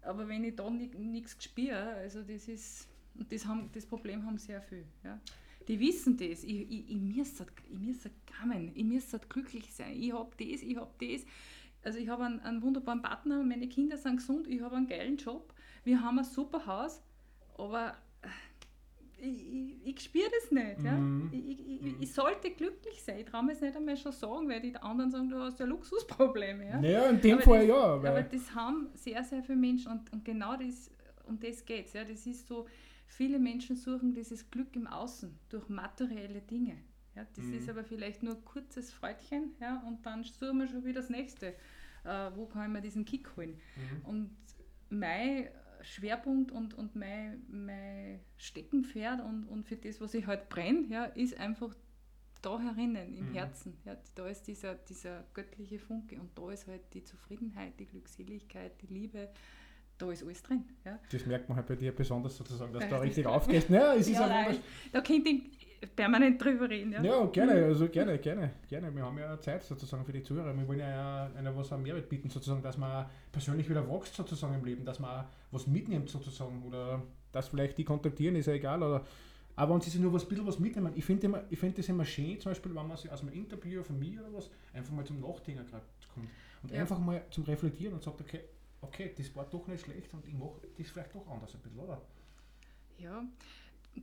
aber 0.02 0.28
wenn 0.28 0.44
ich 0.44 0.56
da 0.56 0.70
nichts 0.70 1.44
spüre, 1.44 1.96
also 1.96 2.22
das 2.22 2.48
ist, 2.48 2.88
das, 3.30 3.46
haben, 3.46 3.70
das 3.74 3.86
Problem 3.86 4.26
haben 4.26 4.38
sehr 4.38 4.62
viel. 4.62 4.86
Ja. 5.04 5.20
Die 5.68 5.80
wissen 5.80 6.16
das, 6.16 6.44
ich, 6.44 6.72
ich, 6.72 6.90
ich 6.90 6.98
müsste 6.98 7.46
kommen, 8.40 8.72
ich 8.74 8.86
müsste 8.86 9.20
glücklich 9.28 9.74
sein, 9.74 10.00
ich 10.00 10.14
habe 10.14 10.32
das, 10.38 10.62
ich 10.62 10.78
habe 10.78 10.92
das 11.00 11.26
also 11.84 12.00
ich 12.00 12.10
habe 12.10 12.26
einen, 12.26 12.40
einen, 12.42 12.62
wunderbaren 12.62 13.02
Partner, 13.02 13.44
meine 13.44 13.68
Kinder 13.68 13.98
sind 13.98 14.18
gesund, 14.18 14.48
ich 14.48 14.62
habe 14.62 14.76
einen 14.76 14.88
geilen 14.88 15.18
Job, 15.18 15.54
wir 15.84 16.02
haben 16.02 16.20
ein 16.20 16.26
super 16.26 16.66
Haus, 16.66 17.02
aber 17.58 17.96
äh, 18.22 18.28
ich, 19.20 19.54
ich, 19.54 19.88
ich 19.88 20.00
spüre 20.02 20.30
das 20.42 20.52
nicht. 20.52 20.84
Ja? 20.84 20.92
Mhm. 20.92 21.30
Ich, 21.32 21.60
ich, 21.60 21.82
mhm. 21.82 21.98
ich, 22.00 22.14
sollte 22.14 22.52
glücklich 22.52 23.02
sein. 23.02 23.20
Ich 23.20 23.26
traue 23.26 23.44
mir 23.44 23.54
es 23.54 23.62
nicht 23.62 23.76
einmal 23.76 23.98
schon 23.98 24.12
sagen, 24.12 24.48
weil 24.48 24.62
die 24.62 24.76
anderen 24.76 25.12
sagen, 25.12 25.30
du 25.30 25.40
hast 25.40 25.60
ja 25.60 25.66
Luxusprobleme. 25.66 26.68
Ja, 26.68 26.82
ja 26.82 27.10
in 27.10 27.22
dem 27.22 27.36
aber 27.36 27.42
Fall 27.42 27.68
das, 27.68 27.68
ja. 27.68 27.94
Aber 27.94 28.22
das 28.22 28.54
haben 28.54 28.90
sehr, 28.94 29.24
sehr 29.24 29.42
viele 29.44 29.58
Menschen 29.58 29.92
und, 29.92 30.14
und 30.14 30.24
genau 30.24 30.56
das, 30.56 30.92
um 31.26 31.40
das 31.40 31.66
geht 31.66 31.88
es. 31.88 31.94
Ja? 31.94 32.04
Das 32.04 32.28
ist 32.28 32.48
so, 32.48 32.68
viele 33.08 33.40
Menschen 33.40 33.76
suchen 33.76 34.14
dieses 34.14 34.50
Glück 34.52 34.76
im 34.76 34.88
Außen 34.88 35.34
durch 35.50 35.68
materielle 35.70 36.42
Dinge. 36.42 36.78
Ja, 37.18 37.26
das 37.36 37.46
mhm. 37.46 37.58
ist 37.58 37.68
aber 37.68 37.84
vielleicht 37.84 38.22
nur 38.22 38.36
ein 38.36 38.46
kurzes 38.46 38.94
Freudchen 38.94 39.56
ja, 39.60 39.82
und 39.88 40.06
dann 40.06 40.24
suchen 40.24 40.60
wir 40.60 40.68
schon 40.68 40.86
wieder 40.86 41.02
das 41.02 41.10
nächste. 41.10 41.48
Äh, 42.04 42.32
wo 42.36 42.46
kann 42.46 42.68
ich 42.68 42.74
mir 42.74 42.82
diesen 42.82 43.06
Kick 43.06 43.36
holen? 43.36 43.60
Mhm. 43.76 44.06
Und 44.06 44.38
mein 44.90 45.50
Schwerpunkt 45.82 46.52
und, 46.52 46.76
und 46.76 46.96
mein, 46.96 47.44
mein 47.50 48.20
Steckenpferd 48.38 49.22
und, 49.22 49.46
und 49.46 49.66
für 49.66 49.78
das, 49.78 50.00
was 50.00 50.14
ich 50.14 50.28
halt 50.28 50.48
brenne, 50.50 50.86
ja, 50.90 51.06
ist 51.06 51.38
einfach 51.40 51.74
da 52.44 52.60
herinnen, 52.60 53.16
im 53.16 53.30
mhm. 53.30 53.34
Herzen. 53.34 53.78
Ja, 53.84 53.98
da 54.14 54.28
ist 54.28 54.44
dieser, 54.44 54.76
dieser 54.76 55.24
göttliche 55.34 55.80
Funke 55.80 56.20
und 56.20 56.38
da 56.38 56.52
ist 56.52 56.68
halt 56.68 56.82
die 56.94 57.04
Zufriedenheit, 57.04 57.80
die 57.80 57.88
Glückseligkeit, 57.88 58.80
die 58.84 58.94
Liebe, 58.94 59.30
da 59.98 60.12
ist 60.12 60.24
alles 60.24 60.44
drin. 60.44 60.64
Ja. 60.86 61.00
Das 61.12 61.26
merkt 61.26 61.50
man 61.50 61.58
halt 61.58 61.68
bei 61.68 61.76
dir 61.76 61.96
besonders 61.96 62.38
sozusagen, 62.38 62.72
dass 62.74 62.84
du 62.84 62.90
da 62.90 63.00
richtig 63.00 63.26
aufgehst. 63.26 63.70
Ja, 63.70 63.96
es 63.96 64.08
ist 64.08 64.14
ja, 64.14 64.28
nein, 64.28 64.58
da 64.92 65.02
könnte 65.02 65.30
ich 65.30 65.57
permanent 65.96 66.44
drüber 66.44 66.70
reden. 66.70 66.92
Ja, 66.92 67.04
ja 67.04 67.26
gerne, 67.26 67.66
also 67.66 67.88
gerne, 67.88 68.18
gerne, 68.18 68.52
gerne. 68.68 68.96
Wir 68.96 69.04
haben 69.04 69.18
ja 69.18 69.40
Zeit 69.40 69.64
sozusagen 69.64 70.06
für 70.06 70.14
die 70.14 70.24
Zuhörer. 70.24 70.56
Wir 70.56 70.68
wollen 70.68 70.80
ja 70.80 71.30
einer 71.38 71.56
was 71.56 71.72
an 71.72 71.84
Mehrwert 71.84 72.10
bieten, 72.10 72.30
sozusagen, 72.30 72.62
dass 72.62 72.78
man 72.78 73.06
persönlich 73.32 73.70
wieder 73.70 73.88
wächst 73.90 74.16
sozusagen 74.16 74.56
im 74.56 74.66
Leben, 74.66 74.86
dass 74.86 75.00
man 75.00 75.26
was 75.52 75.68
mitnimmt 75.68 76.10
sozusagen 76.10 76.64
oder 76.64 77.02
dass 77.32 77.50
vielleicht 77.50 77.78
die 77.78 77.84
kontaktieren, 77.84 78.36
ist 78.36 78.48
ja 78.48 78.54
egal. 78.54 78.82
Oder 78.82 79.04
aber 79.58 79.74
wenn 79.74 79.82
sie 79.82 79.90
sich 79.90 80.00
nur 80.00 80.14
was, 80.14 80.24
ein 80.24 80.30
bisschen 80.30 80.46
was 80.46 80.60
mitnehmen, 80.60 80.94
ich 80.96 81.04
finde 81.04 81.44
find 81.54 81.78
das 81.78 81.90
immer 81.90 82.06
schön, 82.06 82.40
zum 82.40 82.52
Beispiel, 82.52 82.76
wenn 82.76 82.88
man 82.88 82.96
sich 82.96 83.12
aus 83.12 83.22
einem 83.22 83.34
Interview 83.34 83.82
von 83.82 83.98
mir 83.98 84.22
oder 84.22 84.34
was 84.34 84.52
einfach 84.72 84.94
mal 84.94 85.04
zum 85.04 85.20
Nachdenken 85.20 85.66
gerade 85.66 85.84
kommt 86.14 86.30
und 86.62 86.72
ja. 86.72 86.82
einfach 86.82 87.00
mal 87.00 87.26
zum 87.32 87.44
Reflektieren 87.44 87.96
und 87.96 88.04
sagt, 88.04 88.22
okay, 88.22 88.42
okay, 88.82 89.12
das 89.18 89.36
war 89.36 89.46
doch 89.46 89.66
nicht 89.68 89.84
schlecht 89.84 90.14
und 90.14 90.28
ich 90.28 90.34
mache 90.36 90.62
das 90.78 90.88
vielleicht 90.88 91.16
doch 91.16 91.28
anders 91.28 91.56
ein 91.56 91.62
bisschen, 91.62 91.80
oder? 91.80 92.00
Ja, 93.00 93.26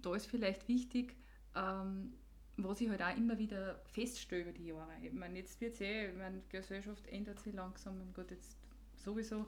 da 0.02 0.14
ist 0.16 0.26
vielleicht 0.26 0.66
wichtig, 0.66 1.14
ähm, 1.55 2.12
was 2.57 2.81
ich 2.81 2.88
halt 2.88 3.03
auch 3.03 3.17
immer 3.17 3.38
wieder 3.38 3.81
feststelle 3.87 4.43
über 4.43 4.53
die 4.53 4.67
Jahre. 4.67 4.93
Ich 5.03 5.12
meine, 5.12 5.38
jetzt 5.38 5.61
wird 5.61 5.75
es 5.75 5.81
eh, 5.81 6.12
meine 6.12 6.40
Gesellschaft 6.49 7.07
ändert 7.09 7.40
sich 7.40 7.55
langsam, 7.55 8.12
Gott, 8.14 8.31
jetzt 8.31 8.57
sowieso. 8.95 9.47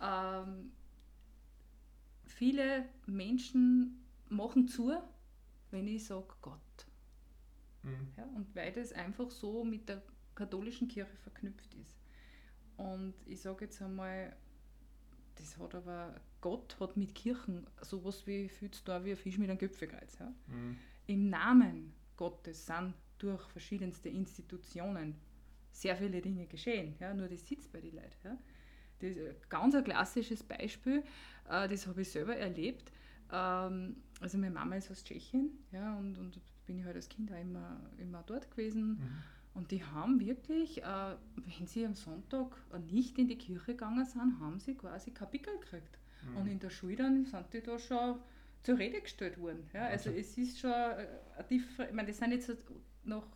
Ähm, 0.00 0.72
viele 2.26 2.88
Menschen 3.06 4.04
machen 4.28 4.68
zu, 4.68 4.92
wenn 5.70 5.88
ich 5.88 6.04
sage 6.04 6.34
Gott. 6.42 6.60
Mhm. 7.82 8.12
Ja, 8.16 8.24
und 8.24 8.54
weil 8.54 8.72
das 8.72 8.92
einfach 8.92 9.30
so 9.30 9.64
mit 9.64 9.88
der 9.88 10.02
katholischen 10.34 10.88
Kirche 10.88 11.16
verknüpft 11.16 11.74
ist. 11.74 11.98
Und 12.76 13.14
ich 13.26 13.40
sage 13.40 13.66
jetzt 13.66 13.80
einmal, 13.82 14.34
das 15.36 15.58
hat 15.58 15.74
aber, 15.74 16.20
Gott 16.40 16.78
hat 16.78 16.96
mit 16.96 17.14
Kirchen 17.14 17.66
sowas 17.82 18.26
wie 18.26 18.48
viel 18.48 18.70
zu 18.70 18.84
tun 18.84 19.04
wie 19.04 19.10
ein 19.10 19.16
Fisch 19.16 19.38
mit 19.38 19.50
einem 19.50 19.58
Köpfekreuz. 19.58 20.18
Ja? 20.18 20.32
Mhm 20.46 20.78
im 21.06 21.30
Namen 21.30 21.92
Gottes 22.16 22.66
sind 22.66 22.94
durch 23.18 23.42
verschiedenste 23.48 24.08
Institutionen 24.08 25.16
sehr 25.70 25.96
viele 25.96 26.20
Dinge 26.20 26.46
geschehen. 26.46 26.94
Ja, 27.00 27.12
nur 27.12 27.28
das 27.28 27.46
sitzt 27.46 27.72
bei 27.72 27.80
den 27.80 27.94
Leuten. 27.94 28.16
Ja. 28.22 28.38
Das 29.00 29.10
ist 29.10 29.18
ein 29.18 29.36
ganz 29.48 29.74
ein 29.74 29.84
klassisches 29.84 30.42
Beispiel, 30.42 31.02
äh, 31.48 31.68
das 31.68 31.86
habe 31.86 32.02
ich 32.02 32.10
selber 32.10 32.36
erlebt. 32.36 32.92
Ähm, 33.32 33.96
also 34.20 34.38
meine 34.38 34.54
Mama 34.54 34.76
ist 34.76 34.90
aus 34.90 35.02
Tschechien 35.02 35.50
ja, 35.72 35.96
und, 35.96 36.16
und 36.18 36.40
bin 36.66 36.78
ich 36.78 36.84
halt 36.84 36.96
als 36.96 37.08
Kind 37.08 37.32
auch 37.32 37.40
immer, 37.40 37.80
immer 37.98 38.22
dort 38.26 38.50
gewesen. 38.50 38.90
Mhm. 38.90 39.22
Und 39.54 39.70
die 39.70 39.84
haben 39.84 40.20
wirklich, 40.20 40.82
äh, 40.82 41.16
wenn 41.36 41.66
sie 41.66 41.86
am 41.86 41.94
Sonntag 41.94 42.56
nicht 42.90 43.18
in 43.18 43.28
die 43.28 43.38
Kirche 43.38 43.72
gegangen 43.72 44.04
sind, 44.04 44.40
haben 44.40 44.58
sie 44.58 44.74
quasi 44.74 45.10
kein 45.10 45.30
Pickel 45.30 45.58
gekriegt. 45.58 45.98
Mhm. 46.22 46.36
Und 46.36 46.46
in 46.46 46.58
der 46.58 46.70
Schule 46.70 46.96
dann 46.96 47.24
sind 47.24 47.52
die 47.52 47.62
da 47.62 47.78
schon 47.78 48.16
zur 48.64 48.78
Rede 48.78 49.00
gestellt 49.00 49.38
worden. 49.38 49.70
Ja? 49.72 49.86
Also, 49.86 50.10
also 50.10 50.20
es 50.20 50.36
ist 50.36 50.58
schon, 50.58 50.72
äh, 50.72 51.06
ich 51.48 51.92
meine, 51.92 52.08
das 52.08 52.18
sind 52.18 52.32
jetzt 52.32 52.50
noch 53.04 53.26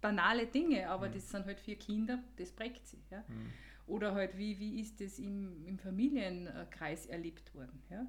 banale 0.00 0.46
Dinge, 0.46 0.88
aber 0.88 1.08
mhm. 1.08 1.14
das 1.14 1.28
sind 1.28 1.44
halt 1.46 1.58
für 1.58 1.74
Kinder, 1.74 2.22
das 2.36 2.52
prägt 2.52 2.86
sie. 2.86 3.02
Ja? 3.10 3.24
Mhm. 3.26 3.50
Oder 3.88 4.14
halt, 4.14 4.38
wie, 4.38 4.58
wie 4.60 4.80
ist 4.80 5.00
das 5.00 5.18
im, 5.18 5.66
im 5.66 5.78
Familienkreis 5.78 7.06
erlebt 7.06 7.54
worden. 7.54 7.82
Ja? 7.90 8.06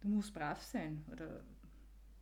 du 0.00 0.08
musst 0.08 0.32
brav 0.34 0.62
sein. 0.62 1.04
Oder 1.12 1.42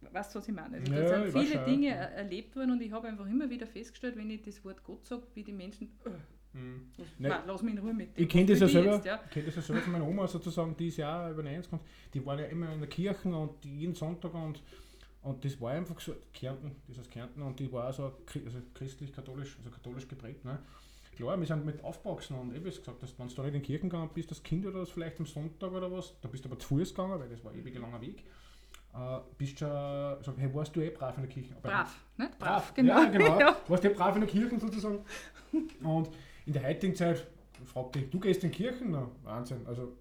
weißt 0.00 0.34
du, 0.34 0.38
was 0.38 0.48
ich 0.48 0.54
meine? 0.54 0.78
Also, 0.78 0.92
Ja, 0.92 1.00
da 1.00 1.30
sind 1.30 1.46
viele 1.48 1.64
Dinge 1.64 1.88
ja. 1.88 1.94
er- 1.94 2.12
erlebt 2.12 2.56
worden 2.56 2.72
und 2.72 2.82
ich 2.82 2.92
habe 2.92 3.08
einfach 3.08 3.26
immer 3.26 3.48
wieder 3.50 3.66
festgestellt, 3.66 4.16
wenn 4.16 4.30
ich 4.30 4.42
das 4.42 4.64
Wort 4.64 4.82
Gott 4.84 5.06
sage, 5.06 5.26
wie 5.34 5.44
die 5.44 5.52
Menschen, 5.52 5.88
äh, 6.04 6.10
Mhm. 6.54 6.90
Nein. 7.18 7.30
nein, 7.32 7.40
lass 7.46 7.62
mich 7.62 7.74
in 7.74 7.78
Ruhe 7.80 7.92
mit 7.94 8.16
dem. 8.16 8.22
Ich 8.24 8.28
kenne 8.30 8.46
das 8.46 8.60
ja 8.60 8.68
selber, 8.68 8.94
jetzt, 8.94 9.06
ja? 9.06 9.16
kenn 9.30 9.44
das 9.44 9.56
ja 9.56 9.62
selber 9.62 9.82
von 9.82 9.92
meiner 9.92 10.06
Oma 10.06 10.26
sozusagen, 10.26 10.76
die 10.76 10.88
ist 10.88 10.96
ja 10.98 11.26
auch 11.26 11.30
über 11.32 11.42
90 11.42 11.72
und 11.72 11.82
die 12.14 12.24
waren 12.24 12.38
ja 12.38 12.44
immer 12.46 12.72
in 12.72 12.78
der 12.80 12.88
Kirche 12.88 13.28
und 13.28 13.64
jeden 13.64 13.94
Sonntag 13.94 14.32
und, 14.34 14.62
und 15.22 15.44
das 15.44 15.60
war 15.60 15.72
einfach 15.72 15.98
so, 16.00 16.14
Kärnten, 16.32 16.70
das 16.88 16.98
heißt 16.98 17.10
Kärnten 17.10 17.42
und 17.42 17.58
die 17.58 17.70
war 17.72 17.92
so 17.92 18.04
chri- 18.26 18.44
also 18.46 18.58
christlich-katholisch, 18.74 19.56
also 19.58 19.70
katholisch 19.70 20.06
geprägt. 20.06 20.44
Ne? 20.44 20.58
Klar, 21.16 21.38
wir 21.38 21.46
sind 21.46 21.64
mit 21.66 21.82
aufgewachsen 21.84 22.36
und 22.36 22.54
ich 22.54 22.60
wie 22.64 22.70
gesagt, 22.70 23.02
dass, 23.02 23.18
wenn 23.18 23.28
du 23.28 23.34
da 23.34 23.42
nicht 23.42 23.54
in 23.54 23.60
die 23.60 23.66
Kirche 23.66 23.82
gegangen 23.82 24.10
bist, 24.14 24.30
das 24.30 24.42
Kind 24.42 24.64
oder 24.66 24.80
das 24.80 24.90
vielleicht 24.90 25.18
am 25.20 25.26
Sonntag 25.26 25.72
oder 25.72 25.90
was, 25.90 26.14
da 26.20 26.28
bist 26.28 26.44
du 26.44 26.48
aber 26.48 26.58
zu 26.58 26.68
Fuß 26.68 26.90
gegangen, 26.94 27.18
weil 27.20 27.28
das 27.28 27.44
war 27.44 27.52
ein 27.52 27.58
ewig 27.58 27.76
langer 27.78 28.00
Weg, 28.00 28.24
äh, 28.94 29.18
bist 29.38 29.58
schon, 29.58 29.68
sag, 29.68 30.34
hey, 30.38 30.52
warst 30.54 30.74
du 30.76 30.80
eh 30.80 30.90
brav 30.90 31.16
in 31.16 31.22
der 31.24 31.30
Kirche? 31.32 31.54
Aber 31.56 31.68
Brav, 31.68 32.00
nicht? 32.16 32.38
Brav, 32.38 32.74
genau. 32.74 33.02
Ja, 33.02 33.04
genau. 33.10 33.40
Ja. 33.40 33.56
Warst 33.68 33.82
du 33.84 33.90
brav 33.90 34.14
in 34.14 34.20
der 34.22 34.30
Kirche 34.30 34.58
sozusagen. 34.60 35.00
Und 35.82 36.10
in 36.46 36.52
der 36.52 36.64
heutigen 36.64 36.94
Zeit 36.94 37.26
fragt 37.64 37.94
dich, 37.94 38.10
du 38.10 38.20
gehst 38.20 38.44
in 38.44 38.50
die 38.50 38.56
Kirche? 38.56 38.84
Na, 38.86 39.10
Wahnsinn. 39.22 39.66
Also 39.66 39.96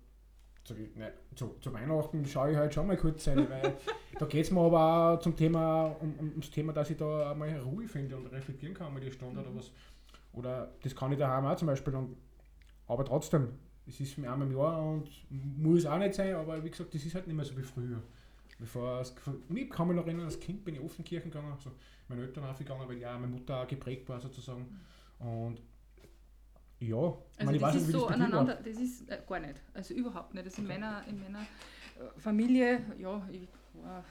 ich, 0.70 0.96
nein, 0.96 1.12
zu, 1.36 1.56
zu 1.60 1.74
Weihnachten 1.74 2.26
schaue 2.26 2.52
ich 2.52 2.58
halt 2.58 2.74
schon 2.74 2.88
mal 2.88 2.98
kurz 2.98 3.28
rein, 3.28 3.50
weil 3.50 3.74
da 4.20 4.26
geht 4.26 4.46
es 4.46 4.52
mir 4.52 4.62
aber 4.62 5.14
auch 5.14 5.20
zum 5.20 5.36
Thema, 5.36 5.88
um, 6.00 6.14
um, 6.18 6.30
ums 6.30 6.50
Thema, 6.52 6.72
dass 6.72 6.90
ich 6.90 6.98
da 6.98 7.32
einmal 7.32 7.58
Ruhe 7.60 7.88
finde 7.88 8.16
und 8.16 8.28
reflektieren 8.28 8.74
kann 8.74 8.94
mal 8.94 9.02
die 9.02 9.12
Stunde 9.12 9.42
oder 9.42 9.54
was. 9.56 9.72
Oder 10.32 10.74
das 10.82 10.96
kann 10.96 11.12
ich 11.12 11.20
daheim 11.20 11.46
auch 11.46 11.56
zum 11.56 11.68
Beispiel. 11.68 11.94
Und, 11.96 12.16
aber 12.88 13.04
trotzdem, 13.04 13.50
es 13.86 14.00
ist 14.00 14.18
mir 14.18 14.32
einmal 14.32 14.48
im 14.48 14.58
Jahr 14.58 14.82
und 14.82 15.10
muss 15.30 15.86
auch 15.86 15.98
nicht 15.98 16.14
sein, 16.14 16.36
aber 16.36 16.64
wie 16.64 16.70
gesagt, 16.70 16.94
das 16.94 17.04
ist 17.04 17.14
halt 17.14 17.28
nicht 17.28 17.36
mehr 17.36 17.46
so 17.46 17.58
wie 17.58 17.64
früher. 17.64 18.02
Bevor 18.60 19.02
es, 19.02 19.14
ich 19.54 19.70
kann 19.70 19.88
mich 19.88 19.98
noch 19.98 20.06
erinnern, 20.06 20.26
als 20.26 20.40
Kind 20.40 20.64
bin 20.64 20.76
ich 20.76 20.82
oft 20.82 20.98
in 20.98 21.04
die 21.04 21.10
Kirche 21.10 21.28
gegangen, 21.28 21.52
also 21.52 21.72
meine 22.08 22.22
Eltern 22.22 22.46
aufgegangen, 22.46 22.88
weil 22.88 22.98
ja 22.98 23.18
meine 23.18 23.28
Mutter 23.28 23.62
auch 23.62 23.68
geprägt 23.68 24.08
war 24.08 24.22
sozusagen. 24.22 24.80
Und 25.20 25.60
ja, 26.88 27.18
ich 27.38 27.40
Also 27.40 27.46
meine, 27.46 27.58
ich 27.58 27.62
das 27.62 27.76
weiß 27.76 27.82
ist 27.82 27.88
nicht, 27.88 27.96
wie 27.98 28.00
so 28.00 28.08
das 28.08 28.18
dir 28.18 28.32
war. 28.32 28.48
aneinander, 28.48 28.56
das 28.56 28.78
ist 28.78 29.10
äh, 29.10 29.22
gar 29.28 29.40
nicht, 29.40 29.62
also 29.74 29.94
überhaupt 29.94 30.34
nicht. 30.34 30.46
Also 30.46 30.62
in 30.62 30.68
meiner, 30.68 31.04
in 31.08 31.20
meiner 31.20 31.42
äh, 31.42 32.20
Familie, 32.20 32.82
ja, 32.98 33.28
ich 33.32 33.48
war, 33.74 34.04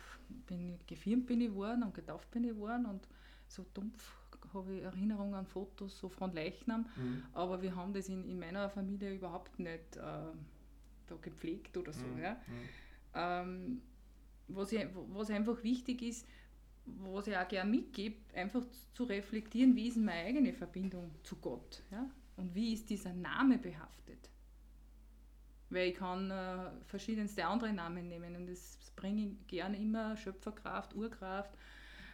bin 0.47 0.79
gefirmt 0.87 1.27
bin 1.27 1.41
ich 1.41 1.49
geworden 1.49 1.83
und 1.83 1.95
getauft 1.95 2.31
bin 2.31 2.45
ich 2.45 2.51
geworden 2.51 2.87
und 2.87 3.09
so 3.49 3.65
dumpf 3.75 4.17
habe 4.55 4.75
ich 4.77 4.83
Erinnerungen 4.83 5.35
an 5.35 5.47
Fotos 5.47 5.99
so 5.99 6.09
von 6.09 6.33
Leichnam, 6.35 6.87
Mhm. 6.97 7.23
aber 7.33 7.63
wir 7.63 7.75
haben 7.75 7.93
das 7.95 8.09
in, 8.09 8.29
in 8.29 8.39
meiner 8.39 8.69
Familie 8.69 9.15
überhaupt 9.15 9.59
nicht 9.59 9.97
äh, 9.97 10.01
da 10.01 11.17
gepflegt 11.21 11.77
oder 11.77 11.93
so. 11.93 12.07
Mhm. 12.07 12.23
Ja. 12.23 12.33
Mhm. 12.35 12.69
Ähm, 13.15 13.83
was, 14.49 14.73
ich, 14.73 14.87
was 15.13 15.31
einfach 15.31 15.63
wichtig 15.63 16.03
ist, 16.03 16.27
was 16.85 17.27
ich 17.27 17.37
auch 17.37 17.49
gerne 17.49 17.71
mitgebe, 17.71 18.17
einfach 18.35 18.63
zu 18.95 19.05
reflektieren, 19.05 19.77
wie 19.77 19.89
ist 19.89 19.97
meine 19.97 20.27
eigene 20.27 20.53
Verbindung 20.53 21.11
zu 21.23 21.37
Gott 21.37 21.83
ja? 21.91 22.11
Und 22.37 22.55
wie 22.55 22.73
ist 22.73 22.89
dieser 22.91 23.13
Name 23.13 23.59
behaftet. 23.59 24.31
Weil 25.71 25.89
ich 25.89 25.97
kann 25.97 26.31
äh, 26.31 26.71
verschiedenste 26.85 27.47
andere 27.47 27.73
Namen 27.73 28.09
nehmen 28.09 28.37
und 28.37 28.47
das 28.47 28.79
bringe 28.95 29.23
ich 29.23 29.47
gerne 29.47 29.79
immer, 29.79 30.17
Schöpferkraft, 30.17 30.95
Urkraft, 30.95 31.57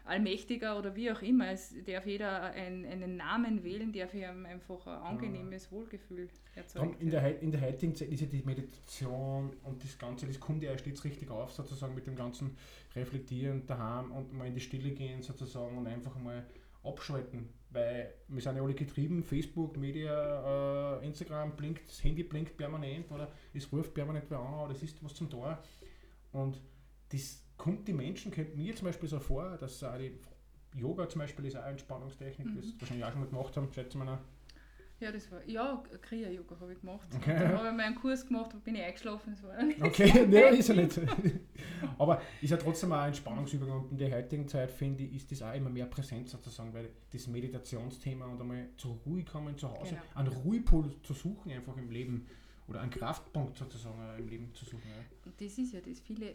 Allmächtiger 0.08 0.78
oder 0.78 0.96
wie 0.96 1.10
auch 1.12 1.20
immer. 1.20 1.50
Es 1.50 1.74
darf 1.84 2.06
jeder 2.06 2.42
ein, 2.52 2.86
einen 2.86 3.16
Namen 3.16 3.62
wählen, 3.62 3.92
der 3.92 4.08
für 4.08 4.18
ihn 4.18 4.46
einfach 4.46 4.86
ein 4.86 5.02
angenehmes 5.02 5.70
Wohlgefühl 5.70 6.28
Darum 6.72 6.90
erzeugt. 6.90 7.02
in, 7.02 7.10
der, 7.10 7.42
in 7.42 7.52
der 7.52 7.60
heutigen 7.60 7.94
Zeit 7.94 8.08
ist 8.08 8.20
ja 8.20 8.26
die 8.26 8.42
Meditation 8.42 9.52
und 9.64 9.84
das 9.84 9.98
Ganze, 9.98 10.26
das 10.26 10.40
kommt 10.40 10.62
ja 10.62 10.70
erst 10.70 10.86
jetzt 10.86 11.04
richtig 11.04 11.30
auf, 11.30 11.52
sozusagen 11.52 11.94
mit 11.94 12.06
dem 12.06 12.16
ganzen 12.16 12.56
Reflektieren 12.96 13.66
daheim 13.66 14.10
und 14.12 14.32
mal 14.32 14.46
in 14.46 14.54
die 14.54 14.60
Stille 14.60 14.92
gehen 14.92 15.20
sozusagen 15.20 15.76
und 15.76 15.86
einfach 15.86 16.16
mal 16.18 16.46
abschalten. 16.88 17.48
Weil 17.70 18.14
wir 18.28 18.40
sind 18.40 18.56
ja 18.56 18.62
alle 18.62 18.74
getrieben, 18.74 19.22
Facebook, 19.22 19.76
Media, 19.76 20.98
äh, 21.00 21.06
Instagram 21.06 21.54
blinkt, 21.54 21.88
das 21.88 22.02
Handy 22.02 22.22
blinkt 22.22 22.56
permanent 22.56 23.10
oder 23.12 23.30
es 23.52 23.70
ruft 23.70 23.92
permanent 23.92 24.24
wer 24.30 24.38
an 24.38 24.60
oder 24.64 24.72
es 24.72 24.82
ist 24.82 25.04
was 25.04 25.14
zum 25.14 25.28
Tor. 25.28 25.62
Und 26.32 26.60
das 27.10 27.44
kommt 27.58 27.86
die 27.86 27.92
Menschen, 27.92 28.32
kommt 28.32 28.56
mir 28.56 28.74
zum 28.74 28.86
Beispiel 28.86 29.08
so 29.08 29.20
vor, 29.20 29.56
dass 29.58 29.82
auch 29.84 29.98
die 29.98 30.18
Yoga 30.74 31.08
zum 31.08 31.20
Beispiel 31.20 31.44
ist 31.46 31.56
auch 31.56 31.62
eine 31.62 31.72
Entspannungstechnik, 31.72 32.46
das 32.54 32.64
Mhm. 32.64 32.70
sie 32.70 32.80
wahrscheinlich 32.80 33.04
auch 33.04 33.12
schon 33.12 33.20
mal 33.20 33.28
gemacht 33.28 33.56
haben, 33.56 33.72
schätze 33.72 33.98
ich 33.98 34.04
mal. 34.04 34.18
Ja, 35.00 35.12
das 35.12 35.30
war, 35.30 35.46
ja, 35.46 35.80
Kriya-Yoga 36.02 36.58
habe 36.60 36.72
ich 36.72 36.80
gemacht. 36.80 37.08
Okay. 37.14 37.34
Dann 37.38 37.52
habe 37.58 37.68
ich 37.68 37.74
mal 37.74 37.80
einen 37.84 37.94
Kurs 37.94 38.26
gemacht, 38.26 38.52
da 38.52 38.58
bin 38.58 38.74
ich 38.74 38.82
eingeschlafen. 38.82 39.32
Das 39.32 39.42
war 39.44 39.86
Okay, 39.86 40.26
ne, 40.26 40.40
ist 40.48 40.68
ja 40.68 40.74
nicht. 40.74 41.00
Aber 41.98 42.20
ist 42.42 42.50
ja 42.50 42.56
trotzdem 42.56 42.92
auch 42.92 42.96
eine 42.96 43.06
Entspannungsübung 43.08 43.70
und 43.70 43.92
in 43.92 43.98
der 43.98 44.10
heutigen 44.12 44.48
Zeit 44.48 44.72
finde 44.72 45.04
ich, 45.04 45.14
ist 45.16 45.30
das 45.30 45.42
auch 45.42 45.54
immer 45.54 45.70
mehr 45.70 45.86
präsent 45.86 46.28
sozusagen, 46.28 46.74
weil 46.74 46.90
das 47.12 47.28
Meditationsthema 47.28 48.26
und 48.26 48.40
einmal 48.40 48.68
zur 48.76 48.96
Ruhe 49.06 49.22
kommen 49.22 49.56
zu 49.56 49.70
Hause, 49.70 49.90
Genau. 49.90 50.02
einen 50.16 50.28
Ruhepol 50.28 50.94
zu 51.02 51.14
suchen 51.14 51.52
einfach 51.52 51.76
im 51.76 51.90
Leben 51.90 52.26
oder 52.66 52.80
einen 52.80 52.90
Kraftpunkt 52.90 53.56
sozusagen 53.56 53.98
im 54.18 54.28
Leben 54.28 54.52
zu 54.52 54.64
suchen. 54.64 54.82
Ja. 54.84 55.04
Und 55.26 55.40
das 55.40 55.56
ist 55.58 55.72
ja 55.72 55.80
das. 55.80 56.00
Viele 56.00 56.32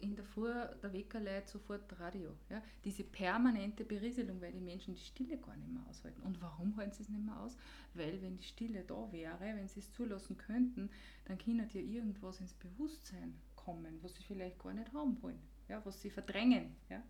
in 0.00 0.14
der 0.14 0.24
Früh, 0.24 0.52
der 0.82 0.92
Wecker 0.92 1.20
leitet 1.20 1.48
sofort 1.48 1.98
Radio. 1.98 2.34
Ja? 2.50 2.62
Diese 2.84 3.04
permanente 3.04 3.84
Berieselung, 3.84 4.40
weil 4.40 4.52
die 4.52 4.60
Menschen 4.60 4.94
die 4.94 5.00
Stille 5.00 5.36
gar 5.38 5.56
nicht 5.56 5.70
mehr 5.70 5.82
aushalten. 5.88 6.22
Und 6.22 6.40
warum 6.40 6.76
halten 6.76 6.92
sie 6.92 7.02
es 7.02 7.08
nicht 7.08 7.24
mehr 7.24 7.38
aus? 7.40 7.56
Weil 7.94 8.20
wenn 8.22 8.36
die 8.36 8.44
Stille 8.44 8.84
da 8.84 9.10
wäre, 9.10 9.38
wenn 9.40 9.68
sie 9.68 9.80
es 9.80 9.92
zulassen 9.92 10.36
könnten, 10.36 10.90
dann 11.26 11.38
könnte 11.38 11.78
ja 11.78 11.84
irgendwas 11.84 12.40
ins 12.40 12.54
Bewusstsein 12.54 13.34
kommen, 13.56 13.98
was 14.02 14.14
sie 14.14 14.22
vielleicht 14.22 14.58
gar 14.58 14.72
nicht 14.72 14.92
haben 14.92 15.20
wollen, 15.22 15.42
ja? 15.68 15.84
was 15.84 16.00
sie 16.00 16.10
verdrängen. 16.10 16.76
Ja? 16.88 17.02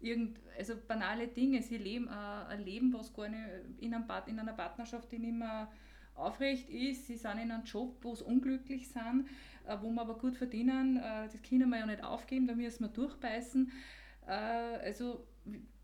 Irgend, 0.00 0.38
also 0.58 0.74
banale 0.86 1.28
Dinge, 1.28 1.62
sie 1.62 1.78
leben 1.78 2.08
äh, 2.08 2.10
ein 2.10 2.64
Leben, 2.64 2.92
was 2.92 3.12
gar 3.12 3.28
nicht 3.28 3.40
in, 3.78 3.94
einem 3.94 4.04
in 4.26 4.38
einer 4.38 4.52
Partnerschaft, 4.52 5.10
die 5.10 5.18
nicht 5.18 5.36
mehr 5.36 5.70
aufrecht 6.16 6.68
ist, 6.70 7.06
sie 7.06 7.16
sind 7.16 7.38
in 7.38 7.50
einem 7.50 7.64
Job, 7.64 7.98
wo 8.02 8.14
sie 8.14 8.24
unglücklich 8.24 8.88
sind, 8.88 9.26
äh, 9.26 9.55
wo 9.82 9.90
wir 9.90 10.00
aber 10.00 10.18
gut 10.18 10.36
verdienen, 10.36 10.96
äh, 10.98 11.28
das 11.28 11.40
können 11.42 11.68
wir 11.70 11.78
ja 11.78 11.86
nicht 11.86 12.02
aufgeben, 12.04 12.46
da 12.46 12.54
müssen 12.54 12.84
wir 12.84 12.88
durchbeißen. 12.88 13.70
Äh, 14.26 14.30
also 14.30 15.26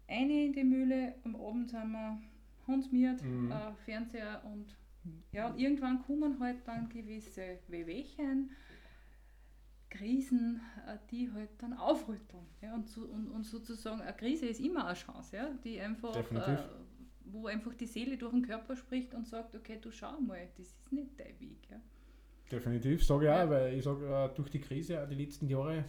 eine 0.09 0.45
in 0.47 0.53
die 0.53 0.65
Mühle, 0.65 1.15
am 1.25 1.37
Abend 1.37 1.71
sind 1.71 1.91
wir 1.93 2.21
hundsmiert, 2.67 3.23
Mhm. 3.23 3.51
äh, 3.51 3.73
Fernseher 3.85 4.43
und 4.45 4.77
ja, 5.33 5.49
und 5.49 5.59
irgendwann 5.59 6.01
kommen 6.03 6.39
halt 6.39 6.59
dann 6.65 6.89
gewisse 6.89 7.59
Wehwehchen, 7.67 8.51
Krisen, 9.91 10.61
äh, 10.87 10.97
die 11.11 11.31
halt 11.33 11.51
dann 11.59 11.73
aufrütteln. 11.75 12.47
Ja, 12.63 12.75
und, 12.75 12.89
so, 12.89 13.03
und, 13.03 13.29
und 13.29 13.45
sozusagen, 13.45 14.01
eine 14.01 14.13
Krise 14.15 14.47
ist 14.47 14.61
immer 14.61 14.87
eine 14.87 14.95
Chance, 14.95 15.37
ja, 15.37 15.51
die 15.65 15.81
einfach, 15.81 16.15
äh, 16.17 16.57
wo 17.25 17.47
einfach 17.47 17.75
die 17.75 17.87
Seele 17.87 18.17
durch 18.17 18.33
den 18.33 18.43
Körper 18.43 18.77
spricht 18.77 19.13
und 19.15 19.27
sagt, 19.27 19.55
okay, 19.55 19.79
du 19.81 19.91
schau 19.91 20.21
mal, 20.21 20.49
das 20.57 20.69
ist 20.69 20.93
nicht 20.93 21.19
dein 21.19 21.39
Weg. 21.41 21.69
Ja. 21.71 21.81
Definitiv, 22.53 23.05
sage 23.05 23.25
ich 23.25 23.31
auch, 23.31 23.35
Ja. 23.37 23.51
weil 23.51 23.75
ich 23.75 23.83
sage, 23.85 24.07
äh, 24.07 24.29
durch 24.37 24.51
die 24.51 24.61
Krise, 24.61 25.03
auch 25.03 25.09
die 25.09 25.15
letzten 25.15 25.49
Jahre, 25.49 25.85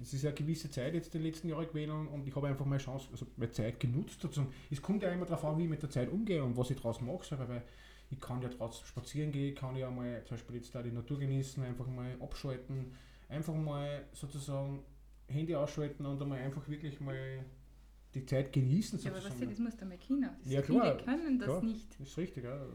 es 0.00 0.12
ist 0.12 0.22
ja 0.22 0.30
eine 0.30 0.36
gewisse 0.38 0.70
Zeit 0.70 0.94
jetzt 0.94 1.14
die 1.14 1.18
letzten 1.18 1.48
Jahre 1.48 1.66
gewesen 1.66 2.06
und 2.08 2.26
ich 2.28 2.36
habe 2.36 2.48
einfach 2.48 2.66
meine 2.66 2.82
Chance, 2.82 3.08
also 3.12 3.26
meine 3.36 3.50
Zeit 3.52 3.80
genutzt 3.80 4.20
sozusagen. 4.20 4.52
Es 4.70 4.82
kommt 4.82 5.02
ja 5.02 5.10
immer 5.10 5.24
darauf 5.26 5.44
an, 5.44 5.58
wie 5.58 5.64
ich 5.64 5.70
mit 5.70 5.82
der 5.82 5.90
Zeit 5.90 6.10
umgehe 6.10 6.42
und 6.44 6.56
was 6.56 6.70
ich 6.70 6.76
daraus 6.76 7.00
mache, 7.00 7.24
selber, 7.24 7.48
weil 7.48 7.62
ich 8.10 8.20
kann 8.20 8.42
ja 8.42 8.48
draußen 8.50 8.84
spazieren 8.86 9.32
gehen, 9.32 9.54
kann 9.54 9.74
ja 9.76 9.90
mal 9.90 10.22
zum 10.24 10.36
Beispiel 10.36 10.56
jetzt 10.56 10.74
da 10.74 10.82
die 10.82 10.90
Natur 10.92 11.18
genießen, 11.18 11.62
einfach 11.64 11.86
mal 11.86 12.14
abschalten, 12.20 12.92
einfach 13.30 13.54
mal 13.54 14.04
sozusagen 14.12 14.80
Handy 15.28 15.54
ausschalten 15.54 16.04
und 16.04 16.20
einmal 16.20 16.40
einfach 16.40 16.68
wirklich 16.68 17.00
mal 17.00 17.44
die 18.14 18.26
Zeit 18.26 18.52
genießen 18.52 18.98
Ja, 19.00 19.10
aber 19.10 19.20
du, 19.20 19.26
sozusagen. 19.26 19.64
das 19.64 19.76
du 19.76 19.84
mal 19.86 19.98
können. 19.98 20.28
Das 20.42 20.52
Ja, 20.52 20.62
viele 20.62 20.80
klar, 20.80 20.96
können 20.98 21.38
das 21.38 21.48
klar. 21.48 21.64
nicht. 21.64 22.00
Das 22.00 22.08
ist 22.08 22.18
richtig, 22.18 22.44
ja. 22.44 22.66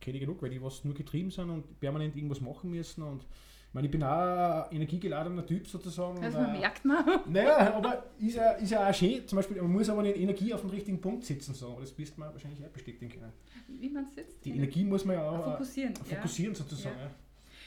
Kenne 0.00 0.16
ich 0.16 0.20
genug, 0.20 0.42
weil 0.42 0.50
die 0.50 0.60
was 0.62 0.84
nur 0.84 0.94
getrieben 0.94 1.30
sind 1.30 1.50
und 1.50 1.78
permanent 1.80 2.16
irgendwas 2.16 2.40
machen 2.40 2.70
müssen. 2.70 3.02
Und 3.02 3.22
ich 3.22 3.74
meine, 3.74 3.86
ich 3.86 3.90
bin 3.92 4.02
auch 4.02 4.68
ein 4.68 4.76
energiegeladener 4.76 5.46
Typ 5.46 5.66
sozusagen. 5.66 6.22
Also 6.22 6.38
man 6.40 6.54
äh, 6.54 6.58
merkt 6.58 6.84
man. 6.84 7.04
Naja, 7.26 7.74
aber 7.74 8.04
ist 8.18 8.34
ja, 8.36 8.50
ist 8.52 8.70
ja 8.70 8.88
auch 8.90 8.94
schön. 8.94 9.26
Zum 9.26 9.36
Beispiel, 9.36 9.62
man 9.62 9.72
muss 9.72 9.88
aber 9.88 10.02
nicht 10.02 10.16
Energie 10.16 10.52
auf 10.52 10.60
dem 10.60 10.70
richtigen 10.70 11.00
Punkt 11.00 11.24
sitzen. 11.24 11.54
So. 11.54 11.78
Das 11.80 11.96
wirst 11.96 12.18
man 12.18 12.32
wahrscheinlich 12.32 12.64
auch 12.64 12.70
bestätigen 12.70 13.10
können. 13.10 13.32
Wie 13.68 13.88
man 13.88 14.04
es 14.04 14.16
jetzt? 14.16 14.44
Die 14.44 14.50
Energie 14.50 14.84
muss 14.84 15.04
man 15.04 15.16
ja 15.16 15.30
auch 15.30 15.52
fokussieren. 15.52 15.94
fokussieren 15.96 16.54
sozusagen. 16.54 16.96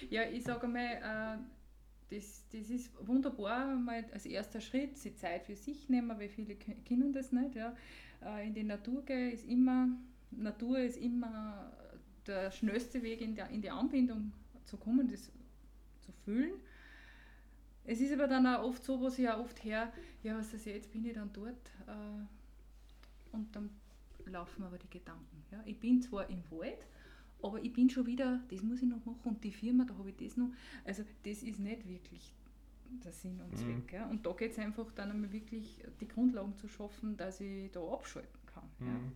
Ja. 0.09 0.23
ja, 0.23 0.29
ich 0.29 0.43
sage 0.43 0.67
mal, 0.67 0.79
äh, 0.85 1.37
das, 2.09 2.45
das 2.51 2.69
ist 2.69 2.91
wunderbar, 3.07 3.75
mal 3.75 4.05
als 4.13 4.25
erster 4.25 4.61
Schritt 4.61 5.03
die 5.03 5.15
Zeit 5.15 5.43
für 5.43 5.55
sich 5.55 5.89
nehmen, 5.89 6.17
weil 6.17 6.29
viele 6.29 6.55
k- 6.55 6.75
können 6.87 7.11
das 7.13 7.31
nicht. 7.31 7.55
Ja. 7.55 7.75
Äh, 8.23 8.47
in 8.47 8.53
die 8.53 8.63
Natur 8.63 9.03
gehen 9.03 9.31
ist 9.31 9.45
immer, 9.45 9.89
Natur 10.31 10.79
ist 10.79 10.97
immer 10.97 11.71
der 12.27 12.51
schnellste 12.51 13.01
Weg 13.01 13.21
in, 13.21 13.35
der, 13.35 13.49
in 13.49 13.61
die 13.61 13.69
Anbindung 13.69 14.31
zu 14.65 14.77
kommen, 14.77 15.07
das 15.07 15.31
zu 16.01 16.11
fühlen. 16.23 16.53
Es 17.83 18.01
ist 18.01 18.11
aber 18.13 18.27
dann 18.27 18.47
auch 18.47 18.63
oft 18.63 18.83
so, 18.83 18.99
was 19.01 19.19
ich 19.19 19.29
auch 19.29 19.39
oft 19.39 19.63
her, 19.63 19.91
ja, 20.23 20.37
was 20.37 20.53
ist 20.53 20.65
jetzt 20.65 20.91
bin 20.91 21.05
ich 21.05 21.13
dann 21.13 21.31
dort 21.33 21.71
äh, 21.87 23.35
und 23.35 23.55
dann 23.55 23.69
laufen 24.25 24.63
aber 24.63 24.77
die 24.79 24.89
Gedanken. 24.89 25.43
Ja. 25.51 25.61
Ich 25.65 25.79
bin 25.79 26.01
zwar 26.01 26.27
im 26.29 26.41
Wald, 26.49 26.87
aber 27.41 27.63
ich 27.63 27.73
bin 27.73 27.89
schon 27.89 28.05
wieder, 28.05 28.41
das 28.49 28.61
muss 28.63 28.81
ich 28.81 28.87
noch 28.87 29.03
machen 29.05 29.21
und 29.23 29.43
die 29.43 29.51
Firma, 29.51 29.85
da 29.85 29.95
habe 29.97 30.09
ich 30.09 30.15
das 30.17 30.37
noch. 30.37 30.49
Also 30.83 31.03
das 31.23 31.43
ist 31.43 31.59
nicht 31.59 31.87
wirklich 31.87 32.33
der 33.03 33.11
Sinn 33.11 33.39
und 33.41 33.51
Mhm. 33.51 33.57
Zweck. 33.57 33.93
Ja. 33.93 34.07
Und 34.09 34.25
da 34.25 34.31
geht 34.33 34.51
es 34.51 34.59
einfach 34.59 34.91
dann 34.91 35.11
einmal 35.11 35.31
wirklich, 35.31 35.83
die 35.99 36.07
Grundlagen 36.07 36.55
zu 36.55 36.67
schaffen, 36.67 37.17
dass 37.17 37.41
ich 37.41 37.71
da 37.71 37.81
abschalten 37.81 38.39
kann. 38.45 38.69
Ja. 38.79 38.85
Mhm. 38.85 39.11